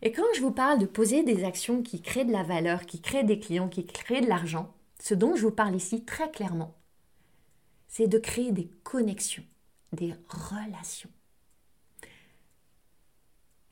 Et 0.00 0.12
quand 0.12 0.32
je 0.36 0.40
vous 0.40 0.52
parle 0.52 0.78
de 0.78 0.86
poser 0.86 1.24
des 1.24 1.42
actions 1.42 1.82
qui 1.82 2.02
créent 2.02 2.24
de 2.24 2.30
la 2.30 2.44
valeur, 2.44 2.86
qui 2.86 3.00
créent 3.00 3.24
des 3.24 3.40
clients, 3.40 3.68
qui 3.68 3.84
créent 3.84 4.20
de 4.20 4.28
l'argent, 4.28 4.72
ce 5.00 5.14
dont 5.14 5.34
je 5.34 5.42
vous 5.42 5.50
parle 5.50 5.74
ici 5.74 6.04
très 6.04 6.30
clairement, 6.30 6.76
c'est 7.88 8.06
de 8.06 8.18
créer 8.18 8.52
des 8.52 8.70
connexions, 8.84 9.44
des 9.92 10.14
relations. 10.28 11.10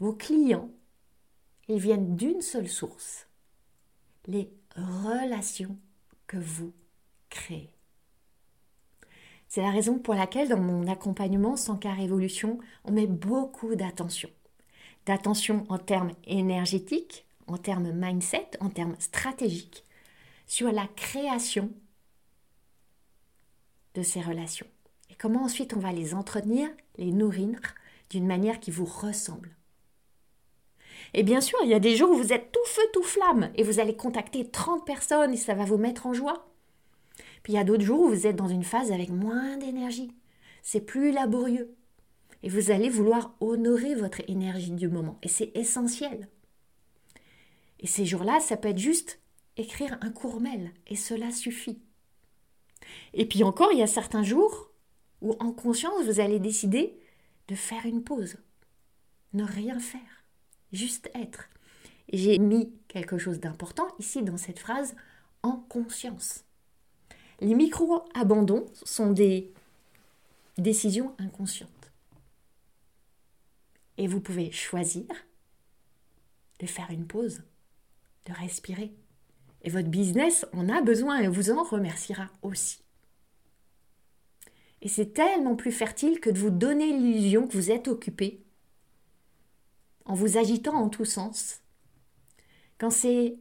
Vos 0.00 0.14
clients, 0.14 0.68
ils 1.68 1.78
viennent 1.78 2.16
d'une 2.16 2.42
seule 2.42 2.68
source, 2.68 3.25
les 4.26 4.50
relations 4.76 5.76
que 6.26 6.36
vous 6.36 6.72
créez. 7.30 7.70
C'est 9.48 9.62
la 9.62 9.70
raison 9.70 9.98
pour 9.98 10.14
laquelle 10.14 10.48
dans 10.48 10.60
mon 10.60 10.86
accompagnement 10.88 11.56
sans 11.56 11.76
cas 11.76 11.94
révolution, 11.94 12.58
on 12.84 12.92
met 12.92 13.06
beaucoup 13.06 13.74
d'attention. 13.74 14.28
D'attention 15.06 15.64
en 15.68 15.78
termes 15.78 16.12
énergétiques, 16.24 17.26
en 17.46 17.58
termes 17.58 17.92
mindset, 17.92 18.50
en 18.60 18.70
termes 18.70 18.96
stratégiques, 18.98 19.84
sur 20.46 20.72
la 20.72 20.86
création 20.88 21.70
de 23.94 24.02
ces 24.02 24.20
relations. 24.20 24.66
et 25.10 25.14
comment 25.14 25.44
ensuite 25.44 25.74
on 25.74 25.80
va 25.80 25.92
les 25.92 26.12
entretenir, 26.12 26.68
les 26.98 27.12
nourrir 27.12 27.58
d'une 28.10 28.26
manière 28.26 28.60
qui 28.60 28.70
vous 28.70 28.84
ressemble. 28.84 29.56
Et 31.14 31.22
bien 31.22 31.40
sûr, 31.40 31.58
il 31.62 31.70
y 31.70 31.74
a 31.74 31.80
des 31.80 31.96
jours 31.96 32.10
où 32.10 32.16
vous 32.16 32.32
êtes 32.32 32.52
tout 32.52 32.66
feu, 32.66 32.82
tout 32.92 33.02
flamme, 33.02 33.50
et 33.54 33.62
vous 33.62 33.80
allez 33.80 33.96
contacter 33.96 34.48
30 34.48 34.84
personnes 34.84 35.32
et 35.32 35.36
ça 35.36 35.54
va 35.54 35.64
vous 35.64 35.78
mettre 35.78 36.06
en 36.06 36.12
joie. 36.12 36.48
Puis 37.42 37.52
il 37.52 37.56
y 37.56 37.60
a 37.60 37.64
d'autres 37.64 37.84
jours 37.84 38.00
où 38.00 38.08
vous 38.08 38.26
êtes 38.26 38.36
dans 38.36 38.48
une 38.48 38.64
phase 38.64 38.92
avec 38.92 39.10
moins 39.10 39.56
d'énergie. 39.56 40.12
C'est 40.62 40.80
plus 40.80 41.12
laborieux. 41.12 41.74
Et 42.42 42.48
vous 42.48 42.70
allez 42.70 42.88
vouloir 42.88 43.34
honorer 43.40 43.94
votre 43.94 44.20
énergie 44.28 44.72
du 44.72 44.88
moment. 44.88 45.18
Et 45.22 45.28
c'est 45.28 45.52
essentiel. 45.56 46.28
Et 47.80 47.86
ces 47.86 48.04
jours-là, 48.04 48.40
ça 48.40 48.56
peut 48.56 48.68
être 48.68 48.78
juste 48.78 49.20
écrire 49.56 49.96
un 50.00 50.10
court. 50.10 50.40
Et 50.86 50.96
cela 50.96 51.30
suffit. 51.30 51.78
Et 53.14 53.26
puis 53.26 53.42
encore, 53.44 53.72
il 53.72 53.78
y 53.78 53.82
a 53.82 53.86
certains 53.86 54.22
jours 54.22 54.70
où 55.22 55.34
en 55.40 55.52
conscience, 55.52 56.04
vous 56.04 56.20
allez 56.20 56.38
décider 56.38 56.98
de 57.48 57.54
faire 57.54 57.86
une 57.86 58.02
pause. 58.02 58.36
Ne 59.32 59.44
rien 59.44 59.78
faire. 59.78 60.15
Juste 60.72 61.10
être. 61.14 61.48
J'ai 62.12 62.38
mis 62.38 62.72
quelque 62.88 63.18
chose 63.18 63.40
d'important 63.40 63.88
ici 63.98 64.22
dans 64.22 64.36
cette 64.36 64.58
phrase, 64.58 64.94
en 65.42 65.56
conscience. 65.56 66.44
Les 67.40 67.54
micro-abandons 67.54 68.66
sont 68.84 69.12
des 69.12 69.52
décisions 70.58 71.14
inconscientes. 71.18 71.70
Et 73.98 74.06
vous 74.06 74.20
pouvez 74.20 74.50
choisir 74.52 75.04
de 76.60 76.66
faire 76.66 76.90
une 76.90 77.06
pause, 77.06 77.42
de 78.26 78.32
respirer. 78.32 78.92
Et 79.62 79.70
votre 79.70 79.88
business 79.88 80.46
en 80.52 80.68
a 80.68 80.80
besoin 80.80 81.18
et 81.18 81.28
vous 81.28 81.50
en 81.50 81.62
remerciera 81.62 82.28
aussi. 82.42 82.82
Et 84.82 84.88
c'est 84.88 85.12
tellement 85.12 85.56
plus 85.56 85.72
fertile 85.72 86.20
que 86.20 86.30
de 86.30 86.38
vous 86.38 86.50
donner 86.50 86.92
l'illusion 86.92 87.46
que 87.46 87.56
vous 87.56 87.70
êtes 87.70 87.88
occupé 87.88 88.45
en 90.06 90.14
vous 90.14 90.38
agitant 90.38 90.74
en 90.74 90.88
tous 90.88 91.04
sens, 91.04 91.60
quand 92.78 92.90
c'est 92.90 93.36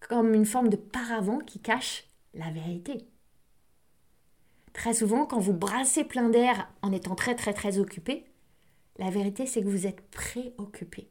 comme 0.00 0.34
une 0.34 0.46
forme 0.46 0.68
de 0.68 0.76
paravent 0.76 1.38
qui 1.38 1.60
cache 1.60 2.04
la 2.34 2.50
vérité. 2.50 3.06
Très 4.72 4.94
souvent, 4.94 5.26
quand 5.26 5.40
vous 5.40 5.52
brassez 5.52 6.04
plein 6.04 6.28
d'air 6.28 6.72
en 6.82 6.92
étant 6.92 7.14
très 7.14 7.34
très 7.34 7.52
très 7.52 7.78
occupé, 7.78 8.24
la 8.98 9.10
vérité 9.10 9.46
c'est 9.46 9.62
que 9.62 9.68
vous 9.68 9.86
êtes 9.86 10.02
préoccupé, 10.10 11.10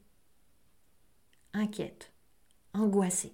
inquiète, 1.53 2.11
angoissé. 2.73 3.33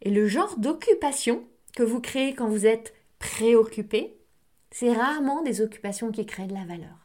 Et 0.00 0.10
le 0.10 0.26
genre 0.26 0.58
d'occupation 0.58 1.46
que 1.74 1.82
vous 1.82 2.00
créez 2.00 2.34
quand 2.34 2.48
vous 2.48 2.66
êtes 2.66 2.94
préoccupé, 3.18 4.18
c'est 4.70 4.92
rarement 4.92 5.42
des 5.42 5.60
occupations 5.60 6.12
qui 6.12 6.26
créent 6.26 6.46
de 6.46 6.54
la 6.54 6.64
valeur. 6.64 6.97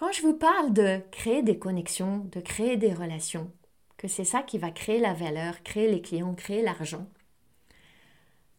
Quand 0.00 0.12
je 0.12 0.22
vous 0.22 0.32
parle 0.32 0.72
de 0.72 1.02
créer 1.12 1.42
des 1.42 1.58
connexions, 1.58 2.20
de 2.32 2.40
créer 2.40 2.78
des 2.78 2.94
relations, 2.94 3.52
que 3.98 4.08
c'est 4.08 4.24
ça 4.24 4.42
qui 4.42 4.56
va 4.56 4.70
créer 4.70 4.98
la 4.98 5.12
valeur, 5.12 5.62
créer 5.62 5.90
les 5.90 6.00
clients, 6.00 6.34
créer 6.34 6.62
l'argent, 6.62 7.06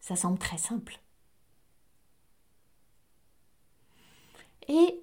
ça 0.01 0.15
semble 0.15 0.37
très 0.37 0.59
simple. 0.59 0.99
Et 4.67 5.01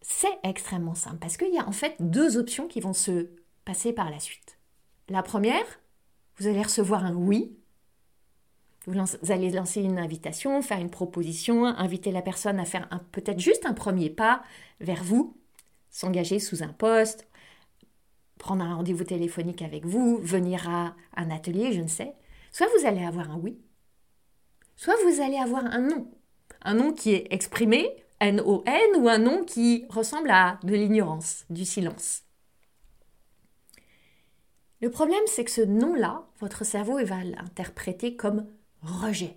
c'est 0.00 0.40
extrêmement 0.42 0.96
simple 0.96 1.18
parce 1.18 1.36
qu'il 1.36 1.54
y 1.54 1.58
a 1.58 1.68
en 1.68 1.72
fait 1.72 1.94
deux 2.00 2.36
options 2.36 2.66
qui 2.66 2.80
vont 2.80 2.92
se 2.92 3.30
passer 3.64 3.92
par 3.92 4.10
la 4.10 4.18
suite. 4.18 4.58
La 5.08 5.22
première, 5.22 5.78
vous 6.38 6.48
allez 6.48 6.64
recevoir 6.64 7.04
un 7.04 7.14
oui. 7.14 7.56
Vous, 8.86 9.32
allez 9.32 9.50
lancer 9.50 9.80
une 9.80 9.98
invitation, 9.98 10.60
faire 10.60 10.80
une 10.80 10.90
proposition, 10.90 11.66
inviter 11.66 12.10
la 12.10 12.22
personne 12.22 12.58
à 12.58 12.64
faire 12.64 12.88
peut-être 13.12 13.38
juste 13.38 13.64
un 13.64 13.74
premier 13.74 14.10
pas 14.10 14.42
vers 14.80 15.04
vous, 15.04 15.36
s'engager 15.88 16.40
sous 16.40 16.64
un 16.64 16.72
poste, 16.72 17.28
prendre 18.38 18.64
un 18.64 18.74
rendez-vous 18.74 19.04
téléphonique 19.04 19.62
avec 19.62 19.86
vous, 19.86 20.18
venir 20.18 20.68
à 20.68 20.96
un 21.14 21.30
atelier, 21.30 21.72
je 21.72 21.80
ne 21.80 21.86
sais. 21.86 22.12
Soit 22.50 22.66
vous 22.76 22.86
allez 22.86 23.04
avoir 23.04 23.30
un 23.30 23.38
oui, 23.38 23.56
soit 24.74 24.96
vous 25.04 25.22
allez 25.22 25.38
avoir 25.38 25.64
un 25.64 25.78
non. 25.78 26.10
Un 26.62 26.74
nom 26.74 26.92
qui 26.92 27.12
est 27.12 27.28
exprimé, 27.30 27.88
N-O-N, 28.18 29.00
ou 29.00 29.08
un 29.08 29.18
nom 29.18 29.44
qui 29.44 29.86
ressemble 29.90 30.30
à 30.30 30.58
de 30.64 30.74
l'ignorance, 30.74 31.44
du 31.50 31.64
silence. 31.64 32.22
Le 34.80 34.90
problème, 34.90 35.22
c'est 35.26 35.44
que 35.44 35.50
ce 35.52 35.60
nom-là, 35.60 36.26
votre 36.40 36.64
cerveau 36.64 36.98
va 37.04 37.22
l'interpréter 37.22 38.16
comme 38.16 38.48
rejet. 38.82 39.36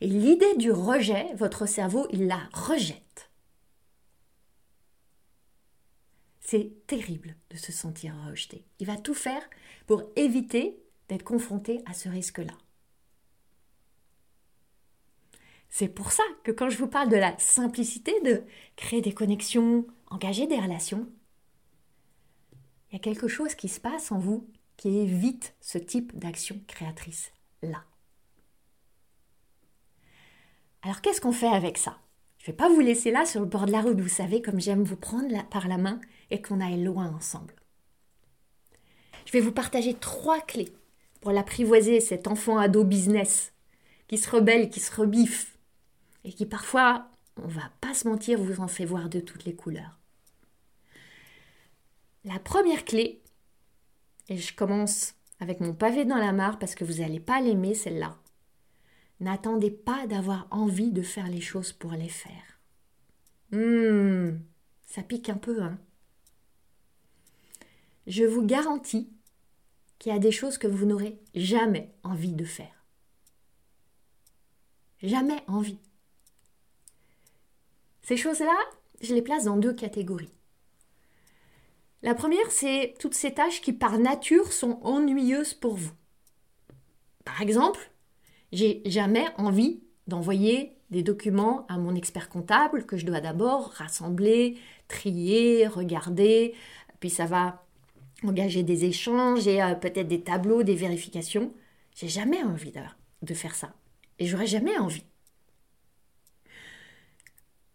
Et 0.00 0.06
l'idée 0.06 0.56
du 0.56 0.70
rejet, 0.70 1.32
votre 1.34 1.66
cerveau, 1.66 2.06
il 2.10 2.26
la 2.26 2.40
rejette. 2.52 3.30
C'est 6.40 6.86
terrible 6.86 7.36
de 7.50 7.56
se 7.56 7.72
sentir 7.72 8.14
rejeté. 8.28 8.64
Il 8.78 8.86
va 8.86 8.96
tout 8.96 9.14
faire 9.14 9.42
pour 9.86 10.04
éviter 10.14 10.78
d'être 11.08 11.24
confronté 11.24 11.82
à 11.86 11.92
ce 11.92 12.08
risque-là. 12.08 12.56
C'est 15.68 15.88
pour 15.88 16.12
ça 16.12 16.22
que 16.44 16.52
quand 16.52 16.70
je 16.70 16.78
vous 16.78 16.86
parle 16.86 17.10
de 17.10 17.16
la 17.16 17.36
simplicité 17.38 18.12
de 18.20 18.44
créer 18.76 19.00
des 19.00 19.12
connexions, 19.12 19.86
engager 20.06 20.46
des 20.46 20.58
relations, 20.58 21.08
il 22.90 22.94
y 22.94 22.96
a 22.96 23.00
quelque 23.00 23.28
chose 23.28 23.54
qui 23.54 23.68
se 23.68 23.80
passe 23.80 24.12
en 24.12 24.18
vous 24.18 24.48
qui 24.76 24.98
évite 24.98 25.54
ce 25.60 25.78
type 25.78 26.16
d'action 26.16 26.60
créatrice-là. 26.66 27.84
Alors 30.86 31.00
qu'est-ce 31.00 31.20
qu'on 31.20 31.32
fait 31.32 31.48
avec 31.48 31.78
ça? 31.78 31.98
Je 32.38 32.44
ne 32.44 32.46
vais 32.52 32.56
pas 32.56 32.68
vous 32.68 32.78
laisser 32.78 33.10
là 33.10 33.26
sur 33.26 33.40
le 33.40 33.46
bord 33.46 33.66
de 33.66 33.72
la 33.72 33.80
route, 33.80 34.00
vous 34.00 34.08
savez, 34.08 34.40
comme 34.40 34.60
j'aime 34.60 34.84
vous 34.84 34.94
prendre 34.94 35.44
par 35.48 35.66
la 35.66 35.78
main 35.78 36.00
et 36.30 36.40
qu'on 36.40 36.60
aille 36.60 36.80
loin 36.80 37.12
ensemble. 37.12 37.56
Je 39.24 39.32
vais 39.32 39.40
vous 39.40 39.50
partager 39.50 39.94
trois 39.94 40.40
clés 40.40 40.72
pour 41.20 41.32
l'apprivoiser, 41.32 41.98
cet 41.98 42.28
enfant 42.28 42.58
ado 42.58 42.84
business 42.84 43.52
qui 44.06 44.16
se 44.16 44.30
rebelle, 44.30 44.70
qui 44.70 44.78
se 44.78 44.94
rebiffe 44.94 45.58
et 46.22 46.32
qui 46.32 46.46
parfois, 46.46 47.10
on 47.42 47.48
va 47.48 47.68
pas 47.80 47.92
se 47.92 48.06
mentir, 48.06 48.38
vous 48.38 48.60
en 48.60 48.68
fait 48.68 48.84
voir 48.84 49.08
de 49.08 49.18
toutes 49.18 49.44
les 49.44 49.56
couleurs. 49.56 49.98
La 52.22 52.38
première 52.38 52.84
clé, 52.84 53.24
et 54.28 54.36
je 54.36 54.54
commence 54.54 55.14
avec 55.40 55.58
mon 55.58 55.74
pavé 55.74 56.04
dans 56.04 56.14
la 56.14 56.30
mare 56.30 56.60
parce 56.60 56.76
que 56.76 56.84
vous 56.84 57.00
n'allez 57.00 57.18
pas 57.18 57.40
l'aimer 57.40 57.74
celle-là. 57.74 58.16
N'attendez 59.20 59.70
pas 59.70 60.06
d'avoir 60.06 60.46
envie 60.50 60.92
de 60.92 61.02
faire 61.02 61.28
les 61.28 61.40
choses 61.40 61.72
pour 61.72 61.92
les 61.92 62.08
faire. 62.08 62.60
Hum, 63.52 64.40
ça 64.86 65.02
pique 65.02 65.28
un 65.28 65.38
peu, 65.38 65.62
hein. 65.62 65.78
Je 68.06 68.24
vous 68.24 68.42
garantis 68.42 69.10
qu'il 69.98 70.12
y 70.12 70.14
a 70.14 70.18
des 70.18 70.30
choses 70.30 70.58
que 70.58 70.66
vous 70.66 70.86
n'aurez 70.86 71.18
jamais 71.34 71.94
envie 72.02 72.34
de 72.34 72.44
faire. 72.44 72.84
Jamais 75.02 75.42
envie. 75.48 75.78
Ces 78.02 78.16
choses-là, 78.16 78.56
je 79.00 79.14
les 79.14 79.22
place 79.22 79.44
dans 79.44 79.56
deux 79.56 79.74
catégories. 79.74 80.30
La 82.02 82.14
première, 82.14 82.50
c'est 82.50 82.94
toutes 83.00 83.14
ces 83.14 83.34
tâches 83.34 83.60
qui 83.60 83.72
par 83.72 83.98
nature 83.98 84.52
sont 84.52 84.78
ennuyeuses 84.82 85.54
pour 85.54 85.74
vous. 85.74 85.92
Par 87.24 87.42
exemple, 87.42 87.90
j'ai 88.52 88.82
jamais 88.86 89.26
envie 89.36 89.80
d'envoyer 90.06 90.72
des 90.90 91.02
documents 91.02 91.66
à 91.68 91.78
mon 91.78 91.94
expert 91.94 92.28
comptable 92.28 92.86
que 92.86 92.96
je 92.96 93.06
dois 93.06 93.20
d'abord 93.20 93.70
rassembler, 93.72 94.56
trier, 94.88 95.66
regarder, 95.66 96.54
puis 97.00 97.10
ça 97.10 97.26
va 97.26 97.64
engager 98.22 98.62
des 98.62 98.84
échanges 98.84 99.46
et 99.46 99.62
euh, 99.62 99.74
peut-être 99.74 100.08
des 100.08 100.22
tableaux, 100.22 100.62
des 100.62 100.74
vérifications. 100.74 101.52
J'ai 101.94 102.08
jamais 102.08 102.42
envie 102.42 102.72
de, 102.72 102.80
de 103.22 103.34
faire 103.34 103.54
ça. 103.54 103.74
Et 104.18 104.26
j'aurais 104.26 104.46
jamais 104.46 104.78
envie. 104.78 105.04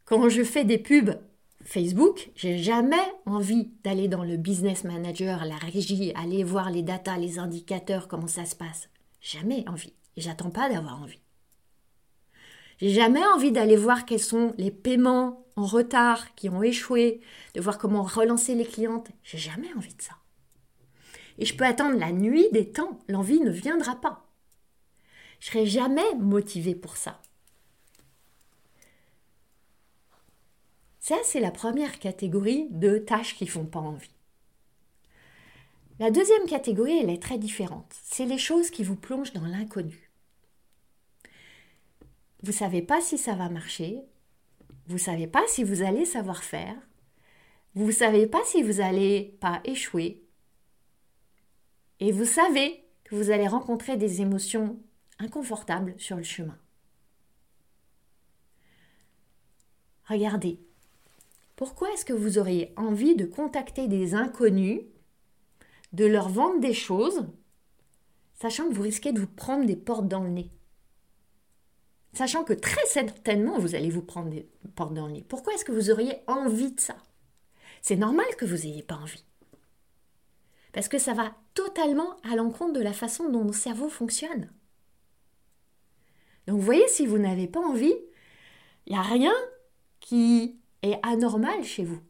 Quand 0.06 0.30
je 0.30 0.44
fais 0.44 0.66
des 0.66 0.78
pubs 0.78 1.20
Facebook, 1.64 2.32
j'ai 2.36 2.58
jamais 2.58 2.96
envie 3.26 3.72
d'aller 3.84 4.08
dans 4.08 4.24
le 4.24 4.38
business 4.38 4.84
manager, 4.84 5.46
la 5.46 5.56
régie, 5.56 6.12
aller 6.16 6.44
voir 6.44 6.72
les 6.72 6.82
datas, 6.82 7.18
les 7.18 7.40
indicateurs, 7.40 8.08
comment 8.08 8.28
ça 8.28 8.46
se 8.46 8.56
passe. 8.56 8.90
Jamais 9.22 9.64
envie. 9.70 9.94
Et 10.18 10.22
j'attends 10.22 10.52
pas 10.52 10.70
d'avoir 10.70 11.02
envie. 11.02 11.22
J'ai 12.80 12.90
jamais 12.90 13.24
envie 13.26 13.52
d'aller 13.52 13.76
voir 13.76 14.06
quels 14.06 14.20
sont 14.20 14.54
les 14.58 14.72
paiements 14.72 15.46
en 15.56 15.66
retard 15.66 16.34
qui 16.36 16.50
ont 16.50 16.64
échoué, 16.64 17.22
de 17.54 17.62
voir 17.62 17.78
comment 17.78 18.04
relancer 18.04 18.56
les 18.56 18.66
clientes. 18.66 19.12
J'ai 19.24 19.38
jamais 19.38 19.72
envie 19.76 19.94
de 19.94 20.02
ça. 20.02 20.16
Et 21.38 21.46
je 21.46 21.56
peux 21.56 21.66
attendre 21.66 21.98
la 21.98 22.12
nuit 22.12 22.48
des 22.52 22.72
temps, 22.72 23.00
l'envie 23.08 23.40
ne 23.40 23.52
viendra 23.52 24.00
pas. 24.00 24.28
Je 25.40 25.48
serai 25.48 25.66
jamais 25.66 26.16
motivée 26.16 26.76
pour 26.76 26.98
ça. 26.98 27.22
Ça, 31.00 31.18
c'est 31.24 31.40
la 31.40 31.52
première 31.52 32.00
catégorie 32.00 32.68
de 32.70 33.00
tâches 33.00 33.36
qui 33.36 33.48
font 33.48 33.66
pas 33.66 33.80
envie. 33.80 34.10
La 36.02 36.10
deuxième 36.10 36.48
catégorie, 36.48 36.98
est 36.98 37.22
très 37.22 37.38
différente. 37.38 37.94
C'est 38.02 38.26
les 38.26 38.40
choses 38.40 38.72
qui 38.72 38.84
vous 38.84 38.96
plongent 38.96 39.34
dans 39.34 39.46
l'inconnu. 39.46 40.10
Vous 42.42 42.48
ne 42.48 42.58
savez 42.58 42.82
pas 42.82 43.02
si 43.02 43.20
ça 43.20 43.36
va 43.36 43.50
marcher, 43.50 44.00
vous 44.88 44.96
ne 44.96 45.00
savez 45.00 45.28
pas 45.28 45.44
si 45.48 45.64
vous 45.64 45.84
allez 45.84 46.06
savoir 46.06 46.44
faire, 46.44 46.74
vous 47.76 47.86
ne 47.86 47.92
savez 47.92 48.26
pas 48.26 48.42
si 48.46 48.64
vous 48.64 48.82
allez 48.82 49.38
pas 49.42 49.62
échouer, 49.64 50.24
et 52.00 52.12
vous 52.12 52.26
savez 52.26 52.84
que 53.04 53.14
vous 53.14 53.30
allez 53.30 53.48
rencontrer 53.48 53.96
des 53.96 54.22
émotions 54.22 54.80
inconfortables 55.20 55.94
sur 56.00 56.18
le 56.18 56.24
chemin. 56.24 56.58
Regardez, 60.10 60.60
pourquoi 61.56 61.94
est-ce 61.94 62.06
que 62.06 62.14
vous 62.14 62.40
auriez 62.40 62.74
envie 62.76 63.16
de 63.16 63.26
contacter 63.26 63.88
des 63.88 64.16
inconnus, 64.16 64.82
de 65.94 66.06
leur 66.06 66.30
vendre 66.30 66.60
des 66.60 66.74
choses, 66.74 67.28
sachant 68.36 68.68
que 68.70 68.74
vous 68.74 68.82
risquez 68.82 69.12
de 69.12 69.20
vous 69.20 69.28
prendre 69.28 69.66
des 69.66 69.76
portes 69.76 70.08
dans 70.08 70.24
le 70.24 70.30
nez 70.30 70.52
Sachant 72.14 72.44
que 72.44 72.54
très 72.54 72.86
certainement 72.88 73.58
vous 73.58 73.76
allez 73.76 73.90
vous 73.90 74.02
prendre 74.02 74.30
des 74.30 74.46
portes 74.76 74.94
dans 74.94 75.08
le 75.08 75.14
nez. 75.14 75.26
Pourquoi 75.28 75.54
est-ce 75.54 75.64
que 75.64 75.72
vous 75.72 75.92
auriez 75.92 76.16
envie 76.28 76.72
de 76.72 76.80
ça? 76.80 76.98
C'est 77.82 77.96
normal 77.96 78.26
que 78.38 78.46
vous 78.46 78.58
n'ayez 78.58 78.84
pas 78.84 78.96
envie. 78.96 79.24
Parce 80.74 80.88
que 80.88 81.00
ça 81.00 81.14
va 81.14 81.34
totalement 81.54 82.18
à 82.24 82.36
l'encontre 82.36 82.74
de 82.74 82.82
la 82.82 82.94
façon 82.94 83.30
dont 83.30 83.46
nos 83.46 83.54
cerveau 83.54 83.90
fonctionne. 83.90 84.52
Donc 86.48 86.60
vous 86.60 86.66
voyez, 86.66 86.88
si 86.90 87.06
vous 87.06 87.18
n'avez 87.18 87.48
pas 87.48 87.60
envie, 87.60 87.96
il 88.88 88.94
n'y 88.94 89.00
a 89.00 89.02
rien 89.02 89.34
qui 90.00 90.60
est 90.82 91.00
anormal 91.04 91.64
chez 91.64 91.86
vous. 91.86 92.02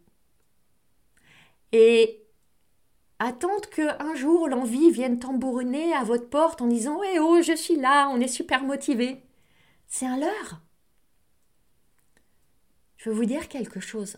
Et 1.71 2.20
attendre 3.25 3.69
qu'un 3.69 4.15
jour 4.15 4.47
l'envie 4.47 4.91
vienne 4.91 5.19
tambouriner 5.19 5.93
à 5.93 6.03
votre 6.03 6.29
porte 6.29 6.61
en 6.61 6.67
disant 6.67 7.01
Eh 7.03 7.19
oh, 7.19 7.41
je 7.41 7.55
suis 7.55 7.75
là, 7.75 8.09
on 8.09 8.19
est 8.19 8.27
super 8.27 8.63
motivé. 8.63 9.23
C'est 9.87 10.05
un 10.05 10.17
leurre. 10.17 10.61
Je 12.97 13.09
veux 13.09 13.15
vous 13.15 13.25
dire 13.25 13.47
quelque 13.47 13.79
chose. 13.79 14.17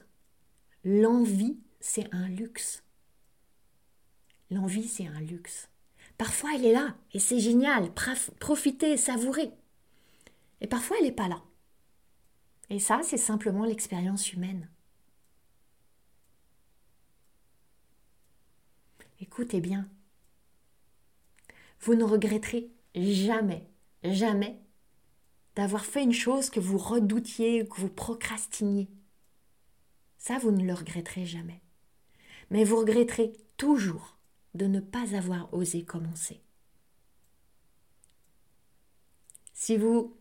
L'envie, 0.83 1.59
c'est 1.79 2.13
un 2.13 2.27
luxe. 2.27 2.83
L'envie, 4.49 4.87
c'est 4.87 5.07
un 5.07 5.21
luxe. 5.21 5.69
Parfois, 6.17 6.51
elle 6.55 6.65
est 6.65 6.73
là 6.73 6.95
et 7.13 7.19
c'est 7.19 7.39
génial. 7.39 7.91
Profitez, 8.39 8.97
savourez. 8.97 9.51
Et 10.61 10.67
parfois, 10.67 10.97
elle 10.99 11.05
n'est 11.05 11.11
pas 11.11 11.27
là. 11.27 11.41
Et 12.69 12.79
ça, 12.79 13.01
c'est 13.03 13.17
simplement 13.17 13.65
l'expérience 13.65 14.31
humaine. 14.31 14.69
Écoutez 19.33 19.61
bien. 19.61 19.89
Vous 21.79 21.95
ne 21.95 22.03
regretterez 22.03 22.69
jamais, 22.93 23.67
jamais 24.03 24.61
d'avoir 25.55 25.85
fait 25.85 26.03
une 26.03 26.13
chose 26.13 26.51
que 26.51 26.59
vous 26.59 26.77
redoutiez, 26.77 27.67
que 27.67 27.81
vous 27.81 27.89
procrastiniez. 27.89 28.91
Ça, 30.19 30.37
vous 30.37 30.51
ne 30.51 30.63
le 30.63 30.73
regretterez 30.75 31.25
jamais. 31.25 31.63
Mais 32.51 32.63
vous 32.63 32.77
regretterez 32.77 33.33
toujours 33.57 34.19
de 34.53 34.67
ne 34.67 34.79
pas 34.79 35.15
avoir 35.15 35.51
osé 35.51 35.83
commencer. 35.83 36.43
Si 39.55 39.77
vous 39.77 40.15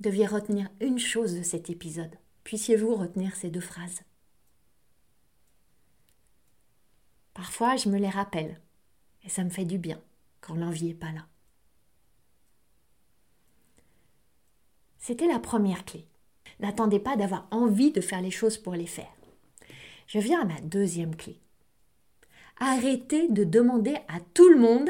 deviez 0.00 0.26
retenir 0.26 0.70
une 0.80 0.98
chose 0.98 1.34
de 1.34 1.42
cet 1.42 1.68
épisode, 1.68 2.16
puissiez-vous 2.42 2.94
retenir 2.94 3.36
ces 3.36 3.50
deux 3.50 3.60
phrases 3.60 4.00
Parfois, 7.36 7.76
je 7.76 7.90
me 7.90 7.98
les 7.98 8.08
rappelle, 8.08 8.58
et 9.22 9.28
ça 9.28 9.44
me 9.44 9.50
fait 9.50 9.66
du 9.66 9.76
bien 9.76 10.00
quand 10.40 10.54
l'envie 10.54 10.86
n'est 10.86 10.94
pas 10.94 11.12
là. 11.12 11.26
C'était 14.96 15.26
la 15.26 15.38
première 15.38 15.84
clé. 15.84 16.08
N'attendez 16.60 16.98
pas 16.98 17.14
d'avoir 17.14 17.46
envie 17.50 17.92
de 17.92 18.00
faire 18.00 18.22
les 18.22 18.30
choses 18.30 18.56
pour 18.56 18.72
les 18.72 18.86
faire. 18.86 19.14
Je 20.06 20.18
viens 20.18 20.40
à 20.40 20.44
ma 20.46 20.58
deuxième 20.62 21.14
clé. 21.14 21.38
Arrêtez 22.56 23.28
de 23.28 23.44
demander 23.44 23.98
à 24.08 24.18
tout 24.32 24.48
le 24.48 24.58
monde 24.58 24.88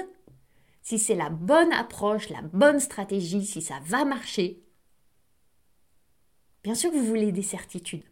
si 0.82 1.00
c'est 1.00 1.16
la 1.16 1.30
bonne 1.30 1.72
approche, 1.72 2.28
la 2.28 2.42
bonne 2.42 2.78
stratégie, 2.78 3.44
si 3.44 3.60
ça 3.60 3.80
va 3.82 4.04
marcher. 4.04 4.62
Bien 6.62 6.76
sûr 6.76 6.92
que 6.92 6.96
vous 6.96 7.06
voulez 7.06 7.32
des 7.32 7.42
certitudes, 7.42 8.06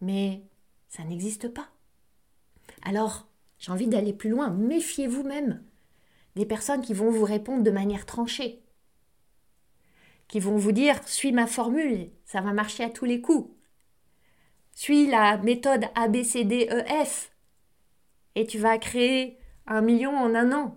mais 0.00 0.42
ça 0.88 1.04
n'existe 1.04 1.46
pas. 1.46 1.73
Alors, 2.84 3.26
j'ai 3.58 3.72
envie 3.72 3.88
d'aller 3.88 4.12
plus 4.12 4.30
loin. 4.30 4.50
Méfiez-vous 4.50 5.22
même 5.22 5.64
des 6.36 6.46
personnes 6.46 6.82
qui 6.82 6.94
vont 6.94 7.10
vous 7.10 7.24
répondre 7.24 7.62
de 7.62 7.70
manière 7.70 8.06
tranchée, 8.06 8.62
qui 10.28 10.40
vont 10.40 10.56
vous 10.56 10.72
dire 10.72 11.00
suis 11.06 11.32
ma 11.32 11.46
formule, 11.46 12.10
ça 12.24 12.40
va 12.40 12.52
marcher 12.52 12.84
à 12.84 12.90
tous 12.90 13.04
les 13.04 13.20
coups. 13.20 13.50
Suis 14.72 15.06
la 15.06 15.38
méthode 15.38 15.84
ABCDEF, 15.94 17.32
et 18.34 18.46
tu 18.46 18.58
vas 18.58 18.78
créer 18.78 19.38
un 19.66 19.80
million 19.80 20.16
en 20.16 20.34
un 20.34 20.52
an. 20.52 20.76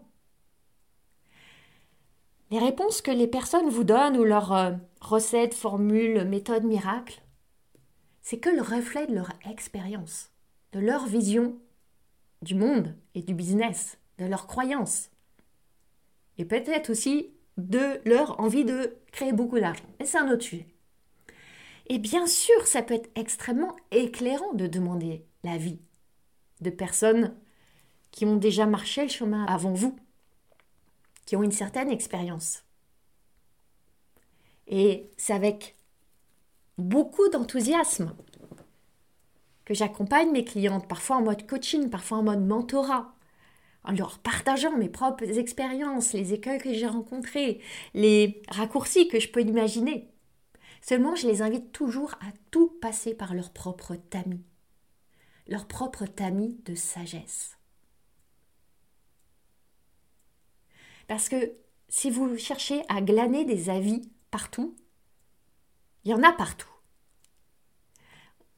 Les 2.52 2.60
réponses 2.60 3.02
que 3.02 3.12
les 3.12 3.28
personnes 3.28 3.70
vous 3.70 3.84
donnent 3.84 4.18
ou 4.18 4.24
leurs 4.24 4.54
euh, 4.54 4.72
recettes, 5.02 5.54
formules, 5.54 6.24
méthodes 6.24 6.64
miracles, 6.64 7.22
c'est 8.22 8.38
que 8.38 8.50
le 8.50 8.62
reflet 8.62 9.08
de 9.08 9.16
leur 9.16 9.32
expérience, 9.50 10.32
de 10.72 10.80
leur 10.80 11.08
vision 11.08 11.58
du 12.42 12.56
monde 12.56 12.96
et 13.16 13.22
du 13.22 13.34
business, 13.34 13.98
de 14.18 14.26
leurs 14.26 14.48
croyances. 14.48 15.10
Et 16.38 16.46
peut-être 16.46 16.90
aussi 16.90 17.32
de 17.58 18.00
leur 18.06 18.40
envie 18.40 18.66
de 18.66 18.98
créer 19.12 19.34
beaucoup 19.34 19.60
d'argent. 19.60 19.84
Mais 20.00 20.06
c'est 20.06 20.20
un 20.20 20.32
autre 20.32 20.44
sujet. 20.44 20.68
Et 21.88 22.00
bien 22.00 22.28
sûr, 22.28 22.68
ça 22.68 22.82
peut 22.82 22.94
être 22.94 23.10
extrêmement 23.16 23.76
éclairant 23.92 24.54
de 24.54 24.68
demander 24.68 25.26
l'avis 25.44 25.80
de 26.62 26.70
personnes 26.70 27.36
qui 28.12 28.26
ont 28.26 28.36
déjà 28.36 28.66
marché 28.66 29.04
le 29.04 29.10
chemin 29.10 29.46
avant 29.46 29.74
vous, 29.74 29.96
qui 31.26 31.36
ont 31.36 31.44
une 31.44 31.52
certaine 31.52 31.90
expérience. 31.90 32.64
Et 34.68 35.10
c'est 35.18 35.34
avec 35.34 35.76
beaucoup 36.78 37.30
d'enthousiasme 37.30 38.14
que 39.68 39.74
j'accompagne 39.74 40.32
mes 40.32 40.46
clientes, 40.46 40.88
parfois 40.88 41.18
en 41.18 41.24
mode 41.24 41.46
coaching, 41.46 41.90
parfois 41.90 42.20
en 42.20 42.24
mode 42.24 42.40
mentorat, 42.40 43.14
en 43.84 43.92
leur 43.92 44.20
partageant 44.20 44.78
mes 44.78 44.88
propres 44.88 45.40
expériences, 45.40 46.14
les 46.14 46.32
écueils 46.32 46.62
que 46.62 46.74
j'ai 46.74 46.88
rencontrés, 46.88 47.60
les 47.94 48.42
raccourcis 48.48 49.10
que 49.10 49.20
je 49.20 49.28
peux 49.28 49.42
imaginer. 49.42 50.10
Seulement, 50.80 51.16
je 51.16 51.28
les 51.28 51.42
invite 51.42 51.74
toujours 51.74 52.14
à 52.22 52.32
tout 52.50 52.70
passer 52.80 53.14
par 53.14 53.34
leur 53.34 53.52
propre 53.52 53.96
tamis, 53.96 54.46
leur 55.48 55.68
propre 55.68 56.06
tamis 56.06 56.62
de 56.64 56.74
sagesse. 56.74 57.58
Parce 61.10 61.28
que 61.28 61.58
si 61.90 62.10
vous 62.10 62.38
cherchez 62.38 62.84
à 62.88 63.02
glaner 63.02 63.44
des 63.44 63.70
avis 63.70 64.10
partout, 64.32 64.78
il 66.06 66.12
y 66.12 66.14
en 66.14 66.24
a 66.24 66.32
partout. 66.32 66.77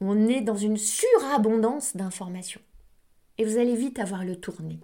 On 0.00 0.28
est 0.28 0.40
dans 0.40 0.56
une 0.56 0.76
surabondance 0.76 1.96
d'informations. 1.96 2.62
Et 3.38 3.44
vous 3.44 3.58
allez 3.58 3.76
vite 3.76 3.98
avoir 3.98 4.24
le 4.24 4.36
tourné. 4.36 4.80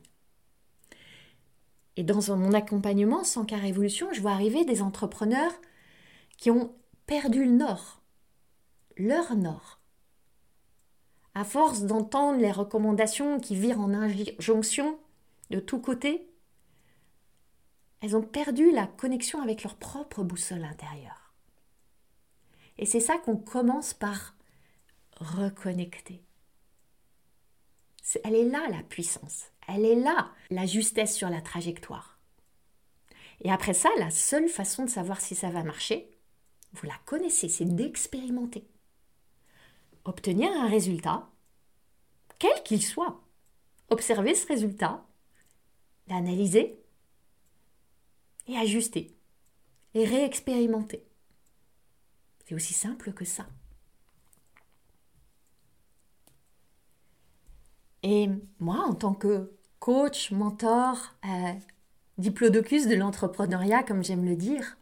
Et 1.97 2.05
dans 2.05 2.37
mon 2.37 2.53
accompagnement 2.53 3.25
sans 3.25 3.45
cas 3.45 3.57
révolution, 3.57 4.13
je 4.13 4.21
vois 4.21 4.33
arriver 4.33 4.65
des 4.65 4.83
entrepreneurs 4.83 5.53
qui 6.37 6.51
ont 6.51 6.75
perdu 7.07 7.45
le 7.45 7.53
nord, 7.53 8.03
leur 8.97 9.35
nord. 9.35 9.81
À 11.35 11.45
force 11.45 11.83
d'entendre 11.83 12.39
les 12.39 12.53
recommandations 12.53 13.41
qui 13.41 13.57
virent 13.57 13.81
en 13.81 13.95
injonction 13.95 14.99
de 15.51 15.61
tous 15.61 15.81
côtés, 15.81 16.29
elles 18.03 18.17
ont 18.17 18.23
perdu 18.23 18.71
la 18.71 18.87
connexion 18.87 19.41
avec 19.41 19.63
leur 19.63 19.77
propre 19.77 20.23
boussole 20.23 20.65
intérieure. 20.65 21.35
Et 22.79 22.85
c'est 22.85 23.01
ça 23.01 23.17
qu'on 23.19 23.37
commence 23.37 23.95
par 23.95 24.36
reconnecter. 25.17 26.23
Elle 28.23 28.37
est 28.37 28.45
là 28.45 28.69
la 28.71 28.83
puissance, 28.83 29.47
elle 29.67 29.85
est 29.85 29.97
là 29.97 30.33
la 30.51 30.67
justesse 30.67 31.15
sur 31.17 31.29
la 31.29 31.41
trajectoire. 31.41 32.19
Et 33.41 33.51
après 33.51 33.75
ça, 33.75 33.91
la 33.99 34.11
seule 34.11 34.49
façon 34.49 34.85
de 34.85 34.91
savoir 34.91 35.21
si 35.21 35.35
ça 35.35 35.51
va 35.51 35.63
marcher, 35.63 36.09
vous 36.73 36.87
la 36.87 36.97
connaissez, 37.05 37.49
c'est 37.49 37.65
d'expérimenter. 37.65 38.67
Obtenir 40.05 40.51
un 40.53 40.69
résultat, 40.69 41.29
quel 42.39 42.63
qu'il 42.63 42.83
soit. 42.83 43.23
Observer 43.89 44.35
ce 44.35 44.47
résultat, 44.47 45.07
l'analyser 46.09 46.81
et 48.49 48.57
ajuster 48.57 49.17
et 49.95 50.05
réexpérimenter. 50.05 51.05
C'est 52.45 52.55
aussi 52.55 52.75
simple 52.75 53.13
que 53.13 53.25
ça. 53.25 53.47
Et 58.09 58.31
moi, 58.61 58.85
en 58.87 58.95
tant 58.95 59.15
que 59.15 59.51
coach, 59.81 60.31
mentor, 60.31 61.17
euh, 61.25 61.55
diplodocus 62.19 62.87
de 62.87 62.95
l'entrepreneuriat, 62.95 63.83
comme 63.83 64.05
j'aime 64.05 64.25
le 64.25 64.37
dire, 64.37 64.79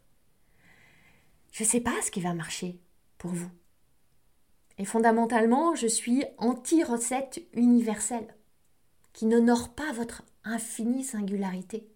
je 1.51 1.63
ne 1.63 1.69
sais 1.69 1.81
pas 1.81 2.03
ce 2.03 2.11
qui 2.11 2.21
va 2.21 2.35
marcher 2.35 2.79
pour 3.17 3.31
vous. 3.31 3.49
Et 4.77 4.85
fondamentalement, 4.85 5.75
je 5.75 5.87
suis 5.87 6.23
anti-recette 6.37 7.41
universelle 7.55 8.37
qui 9.15 9.25
n'honore 9.25 9.71
pas 9.71 9.91
votre 9.93 10.23
infinie 10.45 11.03
singularité. 11.03 11.89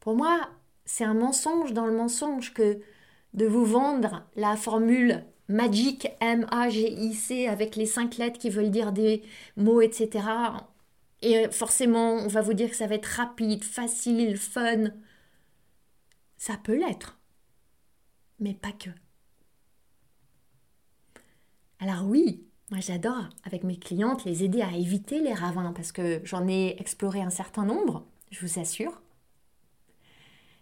Pour 0.00 0.16
moi, 0.16 0.50
c'est 0.84 1.04
un 1.04 1.14
mensonge 1.14 1.72
dans 1.72 1.86
le 1.86 1.96
mensonge 1.96 2.54
que 2.54 2.80
de 3.34 3.46
vous 3.46 3.64
vendre 3.64 4.26
la 4.34 4.56
formule 4.56 5.24
Magic 5.48 6.08
M-A-G-I-C 6.20 7.46
avec 7.48 7.76
les 7.76 7.86
cinq 7.86 8.16
lettres 8.16 8.38
qui 8.38 8.50
veulent 8.50 8.70
dire 8.70 8.92
des 8.92 9.22
mots, 9.56 9.80
etc. 9.80 10.26
Et 11.22 11.48
forcément, 11.50 12.14
on 12.14 12.28
va 12.28 12.40
vous 12.40 12.54
dire 12.54 12.70
que 12.70 12.76
ça 12.76 12.86
va 12.86 12.94
être 12.94 13.06
rapide, 13.06 13.62
facile, 13.62 14.36
fun. 14.36 14.90
Ça 16.36 16.56
peut 16.62 16.76
l'être, 16.76 17.18
mais 18.40 18.54
pas 18.54 18.72
que. 18.72 18.90
Alors 21.78 22.04
oui, 22.06 22.46
moi 22.70 22.80
j'adore 22.80 23.28
avec 23.44 23.64
mes 23.64 23.78
clientes 23.78 24.24
les 24.24 24.44
aider 24.44 24.62
à 24.62 24.76
éviter 24.76 25.20
les 25.20 25.34
ravins 25.34 25.72
parce 25.72 25.92
que 25.92 26.20
j'en 26.24 26.48
ai 26.48 26.76
exploré 26.78 27.20
un 27.20 27.30
certain 27.30 27.64
nombre, 27.64 28.06
je 28.30 28.46
vous 28.46 28.58
assure. 28.58 29.02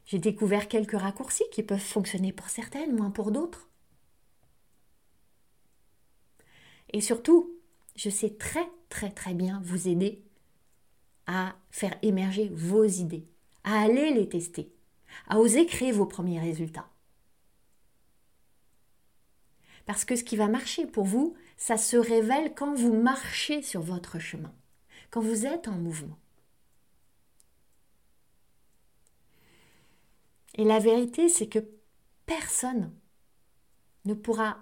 J'ai 0.05 0.19
découvert 0.19 0.69
quelques 0.69 0.99
raccourcis 0.99 1.45
qui 1.53 1.63
peuvent 1.63 1.79
fonctionner 1.79 2.33
pour 2.33 2.49
certaines, 2.49 2.95
moins 2.97 3.11
pour 3.11 3.31
d'autres. 3.31 3.69
Et 6.93 7.01
surtout, 7.01 7.59
je 7.97 8.11
sais 8.11 8.31
très 8.31 8.69
très 8.89 9.11
très 9.11 9.35
bien 9.35 9.61
vous 9.65 9.89
aider 9.89 10.23
à 11.27 11.55
faire 11.71 11.97
émerger 12.03 12.51
vos 12.53 12.85
idées, 12.85 13.27
à 13.65 13.81
aller 13.81 14.13
les 14.13 14.29
tester, 14.29 14.73
à 15.29 15.39
oser 15.39 15.67
créer 15.67 15.93
vos 15.93 16.07
premiers 16.07 16.41
résultats. 16.41 16.89
Parce 19.87 20.05
que 20.05 20.17
ce 20.17 20.25
qui 20.25 20.37
va 20.37 20.49
marcher 20.49 20.87
pour 20.87 21.05
vous, 21.05 21.35
ça 21.57 21.77
se 21.77 21.97
révèle 21.97 22.55
quand 22.55 22.75
vous 22.75 22.93
marchez 22.93 23.63
sur 23.63 23.81
votre 23.81 24.19
chemin, 24.19 24.53
quand 25.11 25.21
vous 25.21 25.47
êtes 25.47 25.69
en 25.69 25.73
mouvement. 25.73 26.19
Et 30.55 30.65
la 30.65 30.79
vérité, 30.79 31.29
c'est 31.29 31.49
que 31.49 31.67
personne 32.27 32.93
ne 34.05 34.15
pourra 34.15 34.59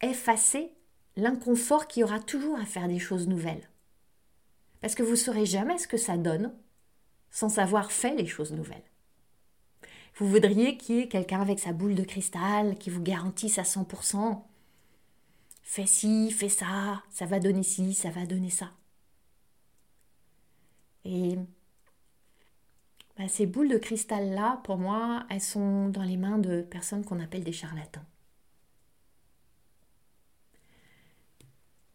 effacer 0.00 0.72
l'inconfort 1.18 1.88
qui 1.88 2.04
aura 2.04 2.20
toujours 2.20 2.58
à 2.58 2.64
faire 2.64 2.88
des 2.88 2.98
choses 2.98 3.28
nouvelles. 3.28 3.68
Parce 4.80 4.94
que 4.94 5.02
vous 5.02 5.10
ne 5.10 5.16
saurez 5.16 5.46
jamais 5.46 5.76
ce 5.76 5.88
que 5.88 5.96
ça 5.96 6.16
donne 6.16 6.52
sans 7.30 7.58
avoir 7.58 7.90
fait 7.90 8.14
les 8.14 8.26
choses 8.26 8.52
nouvelles. 8.52 8.84
Vous 10.16 10.28
voudriez 10.28 10.76
qu'il 10.76 10.96
y 10.96 10.98
ait 11.00 11.08
quelqu'un 11.08 11.40
avec 11.40 11.58
sa 11.58 11.72
boule 11.72 11.94
de 11.94 12.04
cristal 12.04 12.78
qui 12.78 12.90
vous 12.90 13.02
garantisse 13.02 13.58
à 13.58 13.62
100% 13.62 14.42
fais 15.62 15.86
ci, 15.86 16.30
fais 16.30 16.48
ça, 16.48 17.02
ça 17.10 17.26
va 17.26 17.40
donner 17.40 17.62
ci, 17.62 17.92
ça 17.92 18.10
va 18.10 18.24
donner 18.24 18.48
ça. 18.48 18.70
Et 21.04 21.36
bah, 23.18 23.28
ces 23.28 23.46
boules 23.46 23.68
de 23.68 23.76
cristal-là, 23.76 24.60
pour 24.64 24.78
moi, 24.78 25.26
elles 25.30 25.42
sont 25.42 25.88
dans 25.88 26.04
les 26.04 26.16
mains 26.16 26.38
de 26.38 26.62
personnes 26.62 27.04
qu'on 27.04 27.20
appelle 27.20 27.44
des 27.44 27.52
charlatans. 27.52 28.04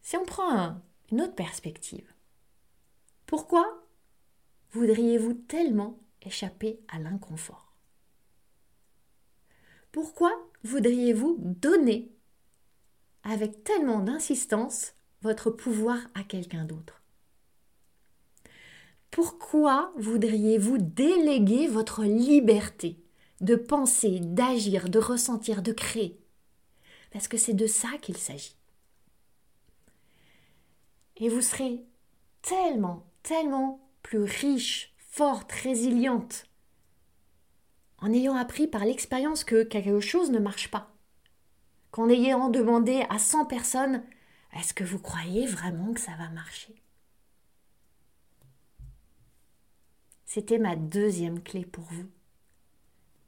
Si 0.04 0.18
on 0.18 0.26
prend 0.26 0.82
une 1.12 1.22
autre 1.22 1.34
perspective, 1.34 2.14
pourquoi 3.26 3.88
voudriez-vous 4.72 5.34
tellement 5.34 5.98
échapper 6.22 6.82
à 6.90 7.00
l'inconfort? 7.00 7.74
Pourquoi 9.94 10.32
voudriez-vous 10.64 11.38
donner 11.40 12.12
avec 13.24 13.64
tellement 13.64 14.00
d'insistance 14.00 14.94
votre 15.22 15.50
pouvoir 15.50 16.00
à 16.16 16.24
quelqu'un 16.24 16.66
d'autre? 16.66 17.02
Pourquoi 19.10 19.94
voudriez-vous 19.96 20.80
déléguer 20.80 21.68
votre 21.70 22.04
liberté 22.04 23.00
de 23.40 23.56
penser, 23.56 24.20
d'agir, 24.20 24.90
de 24.90 25.00
ressentir, 25.00 25.62
de 25.62 25.72
créer? 25.72 26.20
Parce 27.12 27.30
que 27.30 27.38
c'est 27.38 27.54
de 27.54 27.68
ça 27.68 27.90
qu'il 28.02 28.18
s'agit. 28.18 28.58
Et 31.18 31.30
vous 31.30 31.42
serez 31.42 31.86
tellement, 32.42 33.06
tellement 33.22 33.88
plus 34.02 34.24
riche, 34.24 34.94
forte, 34.98 35.52
résiliente, 35.52 36.46
en 38.00 38.12
ayant 38.12 38.36
appris 38.36 38.68
par 38.68 38.86
l'expérience 38.86 39.44
que 39.44 39.64
quelque 39.64 40.00
chose 40.00 40.32
ne 40.32 40.40
marche 40.40 40.70
pas 40.70 40.94
qu'en 41.94 42.10
ayant 42.10 42.50
demandé 42.50 43.06
à 43.10 43.20
100 43.20 43.46
personnes 43.46 44.04
Est-ce 44.52 44.74
que 44.74 44.84
vous 44.84 44.98
croyez 44.98 45.46
vraiment 45.46 45.94
que 45.94 46.00
ça 46.00 46.16
va 46.18 46.28
marcher? 46.30 46.82
C'était 50.26 50.58
ma 50.58 50.76
deuxième 50.76 51.44
clé 51.44 51.66
pour 51.66 51.84
vous. 51.84 52.10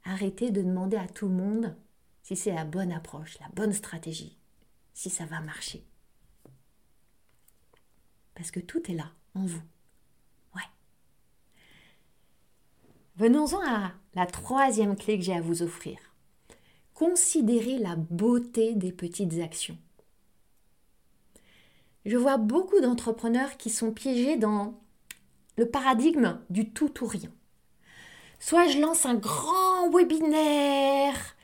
Arrêtez 0.04 0.50
de 0.50 0.62
demander 0.62 0.96
à 0.96 1.06
tout 1.06 1.28
le 1.28 1.34
monde 1.34 1.76
si 2.24 2.34
c'est 2.34 2.54
la 2.54 2.64
bonne 2.64 2.90
approche, 2.90 3.38
la 3.38 3.48
bonne 3.50 3.72
stratégie, 3.72 4.36
si 4.94 5.10
ça 5.10 5.26
va 5.26 5.40
marcher. 5.40 5.86
Parce 8.36 8.52
que 8.52 8.60
tout 8.60 8.88
est 8.88 8.94
là, 8.94 9.10
en 9.34 9.44
vous. 9.44 9.62
Ouais. 10.54 10.62
Venons-en 13.16 13.60
à 13.66 13.90
la 14.14 14.26
troisième 14.26 14.94
clé 14.94 15.18
que 15.18 15.24
j'ai 15.24 15.34
à 15.34 15.40
vous 15.40 15.62
offrir 15.62 15.98
considérez 16.96 17.78
la 17.78 17.94
beauté 17.94 18.74
des 18.74 18.90
petites 18.90 19.38
actions. 19.40 19.76
Je 22.06 22.16
vois 22.16 22.38
beaucoup 22.38 22.80
d'entrepreneurs 22.80 23.58
qui 23.58 23.68
sont 23.68 23.92
piégés 23.92 24.36
dans 24.36 24.80
le 25.58 25.68
paradigme 25.68 26.40
du 26.48 26.70
tout 26.70 26.92
ou 27.02 27.06
rien. 27.06 27.30
Soit 28.40 28.68
je 28.68 28.78
lance 28.78 29.04
un 29.04 29.14
grand 29.14 29.90
webinaire 29.90 31.36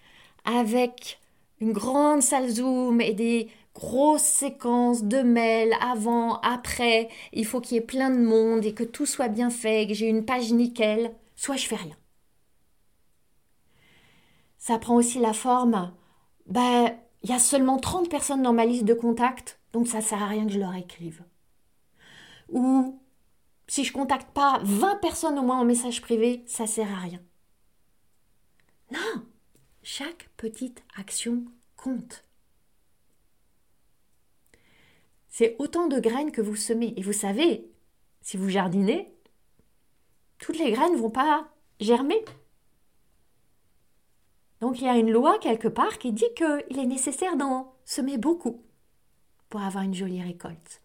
avec 0.45 1.21
une 1.61 1.73
grande 1.73 2.23
salle 2.23 2.49
Zoom 2.49 3.01
et 3.01 3.13
des 3.13 3.51
grosses 3.75 4.23
séquences 4.23 5.05
de 5.05 5.19
mails 5.23 5.75
avant, 5.81 6.41
après, 6.41 7.09
il 7.33 7.47
faut 7.47 7.61
qu'il 7.61 7.77
y 7.77 7.79
ait 7.79 7.83
plein 7.83 8.11
de 8.11 8.19
monde 8.19 8.65
et 8.65 8.75
que 8.75 8.85
tout 8.85 9.07
soit 9.07 9.29
bien 9.29 9.51
fait, 9.51 9.87
que 9.87 9.95
j'ai 9.95 10.09
une 10.09 10.25
page 10.25 10.53
nickel, 10.53 11.15
soit 11.37 11.57
je 11.57 11.67
fais 11.67 11.77
rien. 11.77 11.97
Ça 14.59 14.79
prend 14.79 14.95
aussi 14.95 15.19
la 15.19 15.33
forme, 15.33 15.93
ben, 16.47 16.97
il 17.23 17.31
y 17.31 17.33
a 17.33 17.39
seulement 17.39 17.79
30 17.79 18.09
personnes 18.09 18.43
dans 18.43 18.53
ma 18.53 18.67
liste 18.67 18.85
de 18.85 18.95
contacts, 18.95 19.59
donc 19.73 19.89
ça 19.89 20.01
sert 20.01 20.23
à 20.23 20.27
rien 20.27 20.47
que 20.47 20.53
je 20.53 20.59
leur 20.59 20.75
écrive. 20.75 21.25
Ou 22.49 23.01
si 23.67 23.85
je 23.85 23.93
contacte 23.93 24.31
pas 24.33 24.61
20 24.65 24.97
personnes 24.97 25.39
au 25.39 25.43
moins 25.43 25.61
en 25.61 25.65
message 25.65 26.03
privé, 26.03 26.43
ça 26.47 26.67
sert 26.67 26.93
à 26.93 26.99
rien. 26.99 27.21
Non, 28.93 29.25
chaque 29.83 30.29
petite 30.37 30.85
action 30.97 31.45
compte. 31.77 32.25
C'est 35.33 35.57
autant 35.59 35.89
de 35.89 35.99
graines 35.99 36.31
que 36.31 36.43
vous 36.43 36.57
semez. 36.57 36.93
Et 36.99 37.03
vous 37.03 37.15
savez, 37.15 37.67
si 38.21 38.37
vous 38.37 38.51
jardinez, 38.51 39.13
toutes 40.39 40.59
les 40.59 40.71
graines 40.71 40.93
ne 40.93 40.99
vont 40.99 41.11
pas 41.11 41.49
germer. 41.81 42.23
Donc 44.61 44.81
il 44.81 44.85
y 44.85 44.89
a 44.89 44.99
une 44.99 45.11
loi 45.11 45.39
quelque 45.39 45.69
part 45.69 45.99
qui 45.99 46.13
dit 46.13 46.29
qu'il 46.37 46.79
est 46.79 46.87
nécessaire 46.87 47.37
d'en 47.37 47.75
semer 47.87 48.19
beaucoup 48.19 48.63
pour 49.49 49.63
avoir 49.63 49.83
une 49.83 49.95
jolie 49.95 50.23
récolte. 50.23 50.83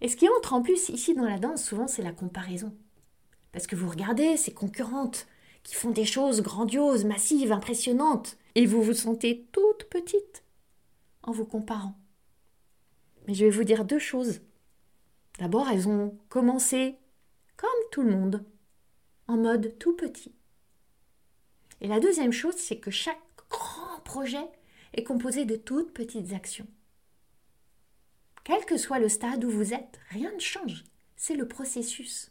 Et 0.00 0.08
ce 0.08 0.16
qui 0.16 0.28
entre 0.28 0.52
en 0.52 0.62
plus 0.62 0.88
ici 0.88 1.14
dans 1.14 1.24
la 1.24 1.38
danse, 1.38 1.62
souvent, 1.62 1.86
c'est 1.86 2.02
la 2.02 2.12
comparaison. 2.12 2.74
Parce 3.52 3.68
que 3.68 3.76
vous 3.76 3.88
regardez 3.88 4.36
ces 4.36 4.52
concurrentes 4.52 5.28
qui 5.62 5.76
font 5.76 5.90
des 5.90 6.04
choses 6.04 6.42
grandioses, 6.42 7.04
massives, 7.04 7.52
impressionnantes, 7.52 8.36
et 8.56 8.66
vous 8.66 8.82
vous 8.82 8.94
sentez 8.94 9.46
toute 9.52 9.84
petite 9.84 10.42
en 11.22 11.30
vous 11.30 11.44
comparant. 11.44 11.94
Mais 13.26 13.34
je 13.34 13.44
vais 13.44 13.50
vous 13.50 13.64
dire 13.64 13.84
deux 13.84 13.98
choses. 13.98 14.40
D'abord, 15.38 15.68
elles 15.68 15.88
ont 15.88 16.18
commencé 16.28 16.96
comme 17.56 17.70
tout 17.90 18.02
le 18.02 18.10
monde, 18.10 18.44
en 19.28 19.36
mode 19.36 19.78
tout 19.78 19.94
petit. 19.94 20.34
Et 21.80 21.88
la 21.88 22.00
deuxième 22.00 22.32
chose, 22.32 22.56
c'est 22.56 22.78
que 22.78 22.90
chaque 22.90 23.20
grand 23.50 24.00
projet 24.04 24.48
est 24.94 25.04
composé 25.04 25.44
de 25.44 25.56
toutes 25.56 25.92
petites 25.92 26.32
actions. 26.32 26.66
Quel 28.44 28.64
que 28.64 28.76
soit 28.76 28.98
le 28.98 29.08
stade 29.08 29.44
où 29.44 29.50
vous 29.50 29.72
êtes, 29.72 30.00
rien 30.10 30.32
ne 30.32 30.40
change. 30.40 30.84
C'est 31.16 31.36
le 31.36 31.46
processus. 31.46 32.30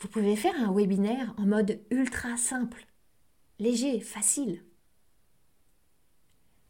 Vous 0.00 0.08
pouvez 0.08 0.36
faire 0.36 0.54
un 0.56 0.72
webinaire 0.72 1.34
en 1.36 1.46
mode 1.46 1.80
ultra 1.90 2.36
simple, 2.36 2.86
léger, 3.58 4.00
facile. 4.00 4.62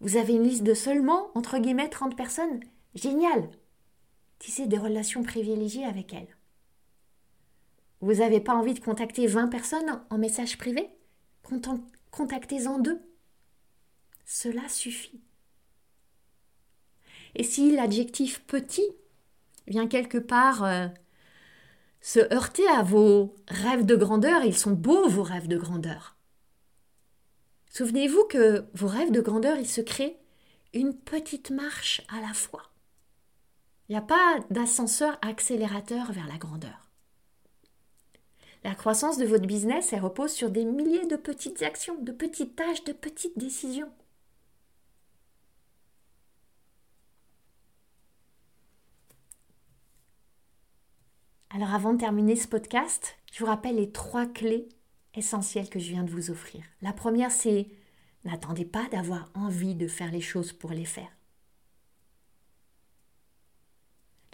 Vous 0.00 0.16
avez 0.16 0.34
une 0.34 0.44
liste 0.44 0.62
de 0.62 0.74
seulement, 0.74 1.30
entre 1.34 1.58
guillemets, 1.58 1.90
30 1.90 2.16
personnes 2.16 2.60
Génial 2.94 3.50
Tissez 4.38 4.66
des 4.66 4.78
relations 4.78 5.22
privilégiées 5.22 5.84
avec 5.84 6.14
elles. 6.14 6.36
Vous 8.00 8.14
n'avez 8.14 8.40
pas 8.40 8.54
envie 8.54 8.72
de 8.72 8.80
contacter 8.80 9.26
20 9.26 9.48
personnes 9.48 10.02
en 10.08 10.16
message 10.16 10.56
privé? 10.56 10.88
Contactez-en 12.10 12.78
deux. 12.78 12.98
Cela 14.24 14.66
suffit. 14.68 15.20
Et 17.34 17.44
si 17.44 17.70
l'adjectif 17.76 18.42
petit 18.46 18.86
vient 19.66 19.86
quelque 19.86 20.18
part 20.18 20.64
euh, 20.64 20.88
se 22.00 22.20
heurter 22.32 22.66
à 22.68 22.82
vos 22.82 23.34
rêves 23.48 23.84
de 23.84 23.96
grandeur, 23.96 24.44
ils 24.44 24.56
sont 24.56 24.72
beaux 24.72 25.08
vos 25.08 25.22
rêves 25.22 25.48
de 25.48 25.58
grandeur. 25.58 26.16
Souvenez-vous 27.70 28.24
que 28.24 28.64
vos 28.74 28.88
rêves 28.88 29.12
de 29.12 29.20
grandeur, 29.20 29.56
ils 29.56 29.68
se 29.68 29.80
créent 29.80 30.18
une 30.74 30.94
petite 30.94 31.50
marche 31.50 32.02
à 32.08 32.20
la 32.20 32.34
fois. 32.34 32.64
Il 33.88 33.92
n'y 33.92 33.98
a 33.98 34.02
pas 34.02 34.38
d'ascenseur 34.50 35.18
accélérateur 35.22 36.12
vers 36.12 36.26
la 36.26 36.36
grandeur. 36.36 36.86
La 38.64 38.74
croissance 38.74 39.18
de 39.18 39.24
votre 39.24 39.46
business, 39.46 39.92
elle 39.92 40.02
repose 40.02 40.32
sur 40.32 40.50
des 40.50 40.64
milliers 40.64 41.06
de 41.06 41.16
petites 41.16 41.62
actions, 41.62 41.96
de 42.02 42.12
petites 42.12 42.56
tâches, 42.56 42.84
de 42.84 42.92
petites 42.92 43.38
décisions. 43.38 43.90
Alors 51.50 51.72
avant 51.74 51.94
de 51.94 51.98
terminer 51.98 52.36
ce 52.36 52.48
podcast, 52.48 53.16
je 53.32 53.40
vous 53.40 53.46
rappelle 53.46 53.76
les 53.76 53.90
trois 53.90 54.26
clés 54.26 54.68
essentielles 55.14 55.68
que 55.68 55.78
je 55.78 55.90
viens 55.90 56.04
de 56.04 56.10
vous 56.10 56.30
offrir. 56.30 56.62
La 56.82 56.92
première, 56.92 57.32
c'est 57.32 57.68
n'attendez 58.24 58.64
pas 58.64 58.88
d'avoir 58.88 59.30
envie 59.34 59.74
de 59.74 59.88
faire 59.88 60.10
les 60.10 60.20
choses 60.20 60.52
pour 60.52 60.70
les 60.70 60.84
faire. 60.84 61.10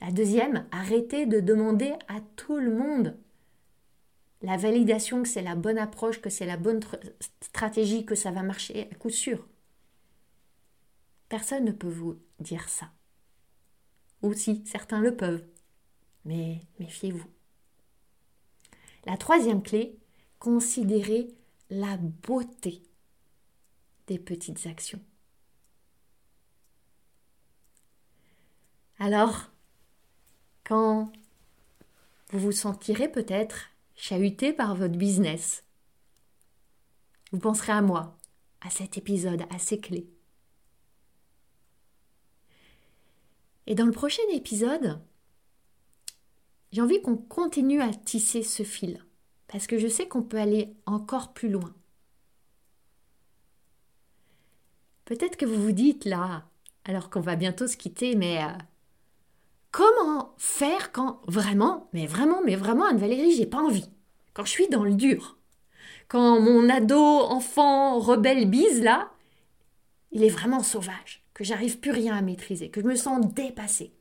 La 0.00 0.10
deuxième, 0.10 0.66
arrêtez 0.72 1.26
de 1.26 1.40
demander 1.40 1.94
à 2.08 2.20
tout 2.36 2.58
le 2.58 2.74
monde 2.74 3.16
la 4.42 4.56
validation 4.56 5.22
que 5.22 5.28
c'est 5.28 5.42
la 5.42 5.56
bonne 5.56 5.78
approche, 5.78 6.20
que 6.20 6.30
c'est 6.30 6.46
la 6.46 6.58
bonne 6.58 6.80
stratégie, 7.40 8.04
que 8.04 8.14
ça 8.14 8.30
va 8.30 8.42
marcher 8.42 8.88
à 8.92 8.94
coup 8.96 9.10
sûr. 9.10 9.46
Personne 11.28 11.64
ne 11.64 11.72
peut 11.72 11.88
vous 11.88 12.18
dire 12.38 12.68
ça. 12.68 12.90
Ou 14.22 14.34
si, 14.34 14.62
certains 14.66 15.00
le 15.00 15.16
peuvent. 15.16 15.44
Mais 16.24 16.60
méfiez-vous. 16.78 17.26
La 19.06 19.16
troisième 19.16 19.62
clé, 19.62 19.98
considérez 20.46 21.26
la 21.70 21.96
beauté 21.96 22.80
des 24.06 24.16
petites 24.16 24.68
actions. 24.68 25.00
Alors, 29.00 29.50
quand 30.62 31.10
vous 32.30 32.38
vous 32.38 32.52
sentirez 32.52 33.10
peut-être 33.10 33.70
chahuté 33.96 34.52
par 34.52 34.76
votre 34.76 34.96
business, 34.96 35.64
vous 37.32 37.40
penserez 37.40 37.72
à 37.72 37.82
moi, 37.82 38.16
à 38.60 38.70
cet 38.70 38.96
épisode, 38.96 39.42
à 39.50 39.58
ces 39.58 39.80
clés. 39.80 40.08
Et 43.66 43.74
dans 43.74 43.86
le 43.86 43.90
prochain 43.90 44.22
épisode, 44.32 45.00
j'ai 46.70 46.82
envie 46.82 47.02
qu'on 47.02 47.16
continue 47.16 47.82
à 47.82 47.92
tisser 47.92 48.44
ce 48.44 48.62
fil, 48.62 49.05
parce 49.48 49.66
que 49.66 49.78
je 49.78 49.88
sais 49.88 50.08
qu'on 50.08 50.22
peut 50.22 50.38
aller 50.38 50.74
encore 50.86 51.32
plus 51.32 51.48
loin. 51.48 51.74
Peut-être 55.04 55.36
que 55.36 55.46
vous 55.46 55.62
vous 55.62 55.72
dites 55.72 56.04
là, 56.04 56.44
alors 56.84 57.10
qu'on 57.10 57.20
va 57.20 57.36
bientôt 57.36 57.66
se 57.66 57.76
quitter, 57.76 58.16
mais 58.16 58.42
euh, 58.42 58.48
comment 59.70 60.34
faire 60.36 60.90
quand 60.92 61.20
vraiment, 61.26 61.88
mais 61.92 62.06
vraiment, 62.06 62.42
mais 62.44 62.56
vraiment, 62.56 62.86
Anne-Valérie, 62.86 63.36
j'ai 63.36 63.46
pas 63.46 63.62
envie. 63.62 63.88
Quand 64.34 64.44
je 64.44 64.50
suis 64.50 64.68
dans 64.68 64.84
le 64.84 64.94
dur. 64.94 65.38
Quand 66.08 66.40
mon 66.40 66.68
ado, 66.68 66.98
enfant, 66.98 67.98
rebelle 67.98 68.48
bise 68.50 68.82
là, 68.82 69.10
il 70.12 70.24
est 70.24 70.28
vraiment 70.28 70.62
sauvage, 70.62 71.24
que 71.34 71.44
j'arrive 71.44 71.78
plus 71.78 71.90
rien 71.90 72.16
à 72.16 72.22
maîtriser, 72.22 72.70
que 72.70 72.80
je 72.80 72.86
me 72.86 72.96
sens 72.96 73.20
dépassée 73.34 73.92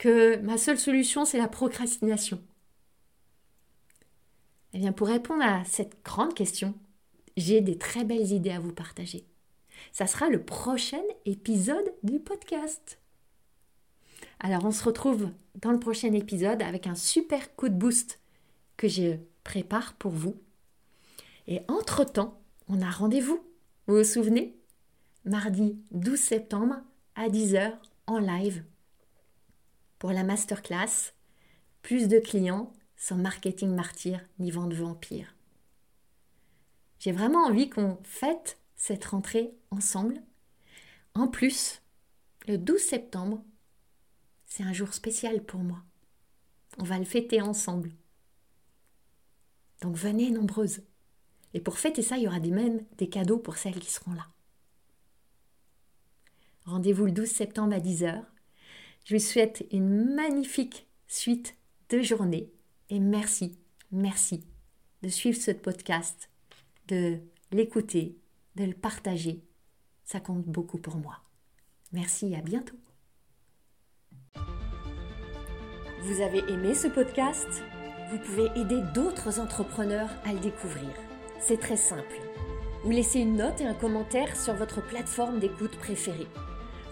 que 0.00 0.38
ma 0.38 0.56
seule 0.56 0.78
solution, 0.78 1.24
c'est 1.24 1.38
la 1.38 1.46
procrastination 1.46 2.42
Eh 4.72 4.78
bien, 4.78 4.92
pour 4.92 5.08
répondre 5.08 5.42
à 5.42 5.64
cette 5.64 6.04
grande 6.04 6.34
question, 6.34 6.74
j'ai 7.36 7.60
des 7.60 7.78
très 7.78 8.04
belles 8.04 8.32
idées 8.32 8.50
à 8.50 8.60
vous 8.60 8.72
partager. 8.72 9.26
Ça 9.92 10.06
sera 10.06 10.28
le 10.28 10.44
prochain 10.44 11.02
épisode 11.24 11.92
du 12.02 12.20
podcast. 12.20 12.98
Alors, 14.38 14.64
on 14.64 14.70
se 14.70 14.84
retrouve 14.84 15.30
dans 15.56 15.72
le 15.72 15.80
prochain 15.80 16.12
épisode 16.12 16.62
avec 16.62 16.86
un 16.86 16.94
super 16.94 17.54
coup 17.56 17.68
de 17.68 17.74
boost 17.74 18.20
que 18.76 18.88
je 18.88 19.16
prépare 19.44 19.94
pour 19.94 20.12
vous. 20.12 20.36
Et 21.46 21.60
entre-temps, 21.68 22.40
on 22.68 22.80
a 22.80 22.90
rendez-vous. 22.90 23.44
Vous 23.86 23.96
vous 23.96 24.04
souvenez? 24.04 24.56
Mardi 25.24 25.78
12 25.90 26.18
septembre 26.18 26.76
à 27.14 27.28
10h 27.28 27.72
en 28.06 28.18
live 28.18 28.64
pour 29.98 30.12
la 30.12 30.24
masterclass 30.24 31.12
Plus 31.82 32.08
de 32.08 32.18
clients 32.18 32.72
sans 33.00 33.16
marketing 33.16 33.74
martyr 33.74 34.20
ni 34.38 34.50
vente 34.50 34.74
vampire. 34.74 35.34
J'ai 36.98 37.10
vraiment 37.10 37.46
envie 37.46 37.70
qu'on 37.70 37.98
fête 38.04 38.60
cette 38.76 39.06
rentrée 39.06 39.52
ensemble. 39.70 40.22
En 41.14 41.26
plus, 41.26 41.82
le 42.46 42.58
12 42.58 42.78
septembre, 42.78 43.42
c'est 44.44 44.62
un 44.62 44.72
jour 44.72 44.92
spécial 44.92 45.42
pour 45.42 45.60
moi. 45.60 45.82
On 46.78 46.84
va 46.84 46.98
le 46.98 47.06
fêter 47.06 47.40
ensemble. 47.40 47.90
Donc 49.80 49.96
venez 49.96 50.30
nombreuses. 50.30 50.82
Et 51.54 51.60
pour 51.60 51.78
fêter 51.78 52.02
ça, 52.02 52.18
il 52.18 52.24
y 52.24 52.28
aura 52.28 52.38
des 52.38 52.52
des 52.98 53.08
cadeaux 53.08 53.38
pour 53.38 53.56
celles 53.56 53.80
qui 53.80 53.90
seront 53.90 54.12
là. 54.12 54.28
Rendez-vous 56.66 57.06
le 57.06 57.12
12 57.12 57.28
septembre 57.28 57.74
à 57.74 57.80
10h 57.80 58.22
je 59.04 59.16
vous 59.16 59.22
souhaite 59.22 59.66
une 59.72 60.14
magnifique 60.14 60.86
suite 61.08 61.56
de 61.88 62.02
journée 62.02 62.52
et 62.90 62.98
merci, 62.98 63.56
merci 63.92 64.44
de 65.02 65.08
suivre 65.08 65.40
ce 65.40 65.52
podcast, 65.52 66.28
de 66.88 67.18
l'écouter, 67.52 68.18
de 68.56 68.64
le 68.64 68.74
partager. 68.74 69.42
Ça 70.04 70.20
compte 70.20 70.44
beaucoup 70.44 70.78
pour 70.78 70.96
moi. 70.96 71.20
Merci, 71.92 72.34
à 72.34 72.42
bientôt. 72.42 72.76
Vous 76.02 76.20
avez 76.20 76.40
aimé 76.50 76.74
ce 76.74 76.88
podcast? 76.88 77.62
Vous 78.10 78.18
pouvez 78.18 78.46
aider 78.60 78.82
d'autres 78.92 79.38
entrepreneurs 79.38 80.10
à 80.24 80.32
le 80.32 80.40
découvrir. 80.40 80.90
C'est 81.38 81.60
très 81.60 81.76
simple. 81.76 82.20
Vous 82.82 82.90
laissez 82.90 83.20
une 83.20 83.36
note 83.36 83.60
et 83.60 83.66
un 83.66 83.74
commentaire 83.74 84.36
sur 84.36 84.54
votre 84.54 84.84
plateforme 84.84 85.38
d'écoute 85.38 85.76
préférée. 85.78 86.26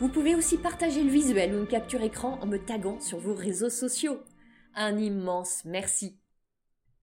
Vous 0.01 0.09
pouvez 0.09 0.37
aussi 0.37 0.59
partager 0.59 1.03
le 1.03 1.11
visuel 1.11 1.55
ou 1.55 1.59
une 1.59 1.67
capture 1.67 2.03
écran 2.03 2.39
en 2.41 2.47
me 2.47 2.59
taguant 2.59 3.01
sur 3.01 3.19
vos 3.19 3.35
réseaux 3.35 3.71
sociaux. 3.71 4.21
Un 4.79 4.97
immense 4.97 5.67
merci. 5.67 6.19